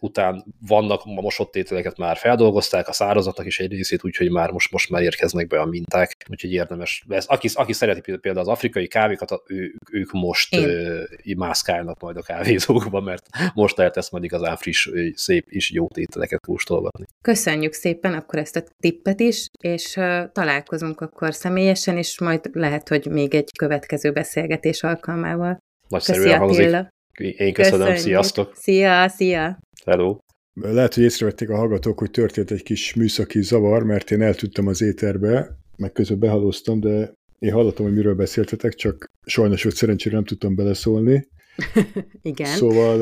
után 0.00 0.44
vannak, 0.66 1.02
a 1.04 1.20
mosott 1.20 1.50
tételeket 1.50 1.98
már 1.98 2.16
feldolgozták, 2.16 2.88
a 2.88 2.92
szárazatnak 2.92 3.46
is 3.46 3.60
egy 3.60 3.70
részét, 3.70 4.04
úgyhogy 4.04 4.30
már 4.30 4.50
most, 4.50 4.72
most 4.72 4.90
már 4.90 5.02
érkeznek 5.02 5.46
be 5.46 5.60
a 5.60 5.64
minták, 5.64 6.16
úgyhogy 6.30 6.52
érdemes. 6.52 7.04
Ez, 7.08 7.26
aki, 7.26 7.48
aki 7.54 7.72
szereti 7.72 8.00
például 8.00 8.38
az 8.38 8.48
afrikai 8.48 8.86
kávékat, 8.86 9.42
ő, 9.46 9.74
ők 9.92 10.12
most 10.12 10.56
ö, 10.56 11.02
mászkálnak 11.36 12.00
majd 12.00 12.16
a 12.16 12.22
kávézókban, 12.22 13.02
mert 13.02 13.26
most 13.54 13.76
lehet 13.76 13.96
ezt 13.96 14.12
majd 14.12 14.24
igazán 14.24 14.56
friss, 14.64 14.88
szép 15.14 15.46
és 15.48 15.72
jó 15.72 15.88
tételeket 15.88 16.40
kóstolgatni. 16.40 17.04
Köszönjük 17.20 17.72
szépen 17.72 18.14
akkor 18.14 18.38
ezt 18.38 18.56
a 18.56 18.64
tippet 18.80 19.20
is, 19.20 19.48
és 19.62 19.92
találkozunk 20.32 21.00
akkor 21.00 21.34
személyesen, 21.34 21.96
és 21.96 22.20
majd 22.20 22.50
lehet, 22.52 22.88
hogy 22.88 23.06
még 23.06 23.34
egy 23.34 23.50
következő 23.58 24.12
beszélgetés 24.12 24.82
alkalmával. 24.82 25.58
Nagyszerűen 25.88 26.38
hangzik. 26.38 26.92
Én 27.18 27.52
köszönöm, 27.52 27.78
Köszönjük. 27.78 27.96
sziasztok! 27.96 28.52
Szia, 28.56 29.08
szia! 29.08 29.58
Hello! 29.84 30.18
Lehet, 30.54 30.94
hogy 30.94 31.02
észrevették 31.02 31.50
a 31.50 31.56
hallgatók, 31.56 31.98
hogy 31.98 32.10
történt 32.10 32.50
egy 32.50 32.62
kis 32.62 32.94
műszaki 32.94 33.42
zavar, 33.42 33.82
mert 33.82 34.10
én 34.10 34.22
eltűntem 34.22 34.66
az 34.66 34.82
éterbe, 34.82 35.58
meg 35.76 35.92
közben 35.92 36.18
behalóztam, 36.18 36.80
de 36.80 37.12
én 37.38 37.52
hallottam, 37.52 37.84
hogy 37.84 37.94
miről 37.94 38.14
beszéltetek, 38.14 38.74
csak 38.74 39.10
sajnos, 39.24 39.62
hogy 39.62 39.74
szerencsére 39.74 40.14
nem 40.14 40.24
tudtam 40.24 40.54
beleszólni. 40.54 41.28
Igen. 42.22 42.46
Szóval 42.46 42.98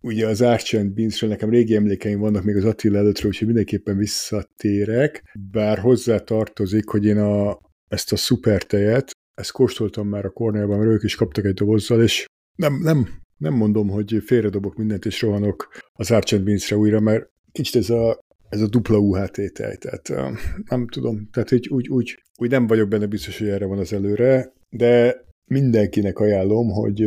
ugye 0.00 0.26
az 0.26 0.40
Archant 0.40 0.94
Beansről 0.94 1.30
nekem 1.30 1.50
régi 1.50 1.74
emlékeim 1.74 2.18
vannak 2.18 2.44
még 2.44 2.56
az 2.56 2.64
Attila 2.64 2.98
előttről, 2.98 3.30
úgyhogy 3.30 3.46
mindenképpen 3.46 3.96
visszatérek, 3.96 5.36
bár 5.50 5.78
hozzá 5.78 6.18
tartozik, 6.18 6.88
hogy 6.88 7.04
én 7.04 7.18
a, 7.18 7.58
ezt 7.88 8.12
a 8.12 8.16
szuper 8.16 8.62
tejet, 8.62 9.10
ezt 9.34 9.52
kóstoltam 9.52 10.08
már 10.08 10.24
a 10.24 10.30
Cornellban, 10.30 10.78
mert 10.78 10.90
ők 10.90 11.02
is 11.02 11.14
kaptak 11.14 11.44
egy 11.44 11.54
dobozzal, 11.54 12.02
és 12.02 12.26
nem, 12.56 12.80
nem, 12.82 13.08
nem 13.36 13.54
mondom, 13.54 13.88
hogy 13.88 14.22
félredobok 14.24 14.76
mindent, 14.76 15.04
és 15.04 15.22
rohanok 15.22 15.68
az 15.92 16.10
Archant 16.10 16.44
Beans-re 16.44 16.76
újra, 16.76 17.00
mert 17.00 17.30
kicsit 17.52 17.76
ez 17.76 17.90
a, 17.90 18.18
ez 18.48 18.60
a 18.60 18.68
dupla 18.68 18.98
UHT 18.98 19.52
tej, 19.52 19.76
tehát 19.76 20.34
nem 20.68 20.88
tudom, 20.88 21.28
tehát 21.32 21.52
úgy, 21.52 21.68
úgy, 21.68 21.88
úgy, 21.88 22.22
úgy 22.38 22.50
nem 22.50 22.66
vagyok 22.66 22.88
benne 22.88 23.06
biztos, 23.06 23.38
hogy 23.38 23.48
erre 23.48 23.66
van 23.66 23.78
az 23.78 23.92
előre, 23.92 24.52
de 24.70 25.24
mindenkinek 25.44 26.18
ajánlom, 26.18 26.68
hogy 26.68 27.06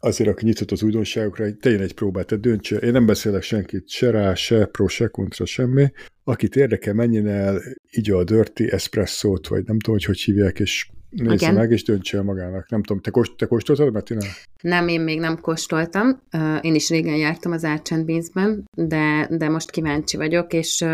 azért, 0.00 0.30
aki 0.30 0.44
nyitott 0.44 0.70
az 0.70 0.82
újdonságokra, 0.82 1.56
tegyen 1.56 1.80
egy 1.80 1.94
próbát, 1.94 2.26
tehát 2.26 2.44
döntse. 2.44 2.76
Én 2.76 2.92
nem 2.92 3.06
beszélek 3.06 3.42
senkit 3.42 3.88
se 3.88 4.10
rá, 4.10 4.34
se 4.34 4.64
pro, 4.66 4.88
se 4.88 5.06
kontra, 5.06 5.44
semmi. 5.44 5.92
Akit 6.28 6.56
érdekel, 6.56 6.94
menjen 6.94 7.26
el, 7.26 7.60
így 7.90 8.10
a 8.10 8.24
Dirty 8.24 8.60
Espresso-t, 8.60 9.48
vagy 9.48 9.64
nem 9.64 9.78
tudom, 9.78 9.94
hogy 9.94 10.04
hogy 10.04 10.20
hívják, 10.20 10.60
és 10.60 10.88
Nézze 11.10 11.34
Igen. 11.34 11.54
meg, 11.54 11.70
és 11.70 11.82
döntse 11.82 12.16
el 12.16 12.22
magának. 12.22 12.70
Nem 12.70 12.82
tudom, 12.82 13.02
te, 13.02 13.10
kost, 13.10 13.36
te 13.36 13.46
kóstoltad, 13.46 13.92
Bettina? 13.92 14.20
Nem, 14.62 14.88
én 14.88 15.00
még 15.00 15.20
nem 15.20 15.40
kóstoltam. 15.40 16.22
Én 16.60 16.74
is 16.74 16.88
régen 16.88 17.16
jártam 17.16 17.52
az 17.52 17.66
Beans-ben, 18.04 18.64
de, 18.76 19.28
de 19.30 19.48
most 19.48 19.70
kíváncsi 19.70 20.16
vagyok, 20.16 20.52
és 20.52 20.84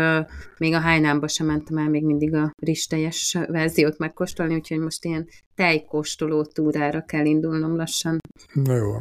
még 0.57 0.73
a 0.73 0.79
Hájnámba 0.79 1.27
sem 1.27 1.45
mentem 1.45 1.77
el 1.77 1.89
még 1.89 2.03
mindig 2.03 2.33
a 2.33 2.51
risteljes 2.61 3.37
verziót 3.47 3.97
megkóstolni, 3.97 4.55
úgyhogy 4.55 4.79
most 4.79 5.05
ilyen 5.05 5.27
tejkóstoló 5.55 6.43
túrára 6.43 7.01
kell 7.01 7.25
indulnom 7.25 7.75
lassan. 7.75 8.17
Na 8.53 8.75
jó. 8.75 8.93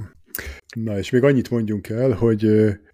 Na, 0.77 0.99
és 0.99 1.11
még 1.11 1.23
annyit 1.23 1.51
mondjunk 1.51 1.88
el, 1.88 2.11
hogy 2.11 2.47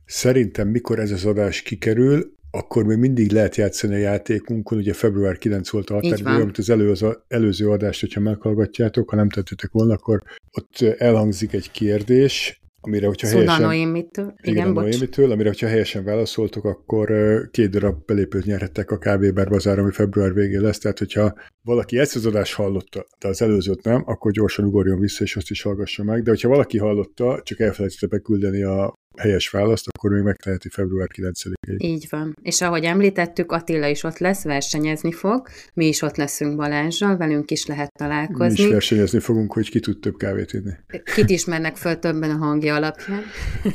szerintem 0.05 0.69
mikor 0.69 0.99
ez 0.99 1.11
az 1.11 1.25
adás 1.25 1.63
kikerül, 1.63 2.39
akkor 2.51 2.85
még 2.85 2.99
mindig 2.99 3.33
lehet 3.33 3.57
játszani 3.57 3.95
a 3.95 3.99
játékunkon, 3.99 4.79
ugye 4.79 4.93
február 4.93 5.39
9 5.39 5.71
volt 5.71 5.91
a 5.91 5.95
határidő, 5.95 6.43
amit 6.43 6.59
az, 6.59 6.71
elő, 6.71 6.91
az 6.91 7.05
előző 7.29 7.71
adást, 7.71 8.01
hogyha 8.01 8.21
meghallgatjátok, 8.21 9.11
ha 9.11 9.17
nem 9.17 9.29
tettétek 9.29 9.71
volna, 9.73 9.93
akkor 9.93 10.23
ott 10.53 10.81
elhangzik 10.99 11.53
egy 11.53 11.71
kérdés, 11.71 12.61
amire, 12.81 13.07
hogyha 13.07 13.27
Szóval 13.27 13.45
helyesen... 13.45 13.67
Noémitől. 13.67 14.35
Igen, 14.43 14.55
igen 14.55 14.75
bocs. 14.75 14.85
Noémitől, 14.85 15.31
amire, 15.31 15.49
hogyha 15.49 15.67
helyesen 15.67 16.05
válaszoltok, 16.05 16.65
akkor 16.65 17.11
két 17.51 17.71
darab 17.71 18.05
belépőt 18.07 18.45
nyerhettek 18.45 18.91
a 18.91 18.99
KB 18.99 19.35
Bar 19.35 19.49
Bazár, 19.49 19.79
ami 19.79 19.91
február 19.91 20.35
végén 20.35 20.61
lesz, 20.61 20.79
tehát 20.79 20.99
hogyha 20.99 21.35
valaki 21.63 21.99
ezt 21.99 22.17
az 22.17 22.27
adást 22.27 22.55
hallotta, 22.55 23.07
de 23.19 23.29
az 23.29 23.43
előzőt 23.43 23.85
nem, 23.85 24.03
akkor 24.07 24.33
gyorsan 24.33 24.65
ugorjon 24.65 24.99
vissza, 24.99 25.25
és 25.25 25.37
azt 25.37 25.51
is 25.51 25.63
hallgassa 25.63 26.05
meg, 26.05 26.23
de 26.23 26.31
hogyha 26.31 26.49
valaki 26.49 26.79
hallotta, 26.79 27.41
csak 27.43 27.61
elfelejtette 27.61 28.07
beküldeni 28.07 28.63
a 28.63 28.99
helyes 29.17 29.51
választ, 29.51 29.87
akkor 29.89 30.11
még 30.11 30.23
megteheti 30.23 30.69
február 30.69 31.09
9-én. 31.17 31.77
így. 31.79 32.07
van. 32.11 32.37
És 32.43 32.61
ahogy 32.61 32.85
említettük, 32.85 33.53
Attila 33.53 33.87
is 33.87 34.03
ott 34.03 34.19
lesz, 34.19 34.45
versenyezni 34.45 35.13
fog, 35.13 35.49
mi 35.75 35.87
is 35.87 36.03
ott 36.03 36.17
leszünk 36.17 36.57
Balázsral, 36.57 37.17
velünk 37.17 37.51
is 37.51 37.67
lehet 37.67 37.93
találkozni. 37.99 38.63
Mi 38.63 38.67
is 38.67 38.73
versenyezni 38.73 39.19
fogunk, 39.19 39.53
hogy 39.53 39.71
ki 39.71 39.81
tud 39.81 40.01
több 40.01 40.17
kávét 40.17 40.53
inni. 40.53 40.73
Kit 41.15 41.31
ismernek 41.31 41.77
föl 41.77 41.99
többen 41.99 42.31
a 42.31 42.37
hangja 42.37 42.75
alapján. 42.75 43.23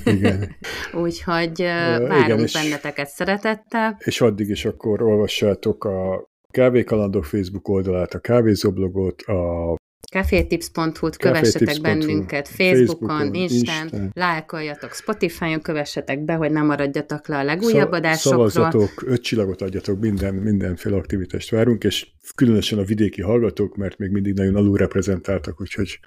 Igen. 0.05 0.55
Úgyhogy 1.03 1.59
várunk 1.61 2.23
igen, 2.25 2.39
és, 2.39 2.53
benneteket 2.53 3.07
szeretettel. 3.07 3.97
És 3.99 4.21
addig 4.21 4.49
is 4.49 4.65
akkor 4.65 5.01
olvassátok 5.01 5.83
a 5.83 6.27
Kávékalandok 6.55 7.25
Facebook 7.25 7.67
oldalát, 7.67 8.13
a 8.13 8.19
kávézóblogot, 8.19 9.21
a 9.21 9.75
Cafetips.hu-t, 10.11 11.17
kövessetek 11.17 11.81
bennünket 11.81 12.47
Facebookon, 12.47 13.07
Facebookon 13.07 13.33
Instán, 13.33 13.83
Instán, 13.83 14.11
lájkoljatok 14.13 14.93
Spotify-on, 14.93 15.61
kövessetek 15.61 16.19
be, 16.19 16.33
hogy 16.33 16.51
nem 16.51 16.65
maradjatok 16.65 17.27
le 17.27 17.37
a 17.37 17.43
legújabb 17.43 17.91
adásokról. 17.91 18.49
Szavazatok, 18.49 19.03
öt 19.05 19.21
csillagot 19.21 19.61
adjatok, 19.61 19.99
minden, 19.99 20.33
mindenféle 20.35 20.95
aktivitást 20.95 21.49
várunk, 21.49 21.83
és 21.83 22.07
különösen 22.35 22.79
a 22.79 22.83
vidéki 22.83 23.21
hallgatók, 23.21 23.75
mert 23.75 23.97
még 23.97 24.11
mindig 24.11 24.33
nagyon 24.33 24.55
alulreprezentáltak, 24.55 25.61
úgyhogy... 25.61 25.99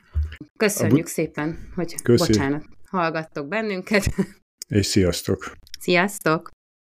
Köszönjük 0.57 0.97
bu- 0.97 1.07
szépen, 1.07 1.59
hogy 1.75 2.03
Köszi. 2.03 2.33
bocsánat, 2.33 2.65
hallgattok 2.91 3.49
bennünket. 3.49 4.05
És 4.69 4.87
sziasztok! 4.87 5.53
Sziasztok! 5.79 6.51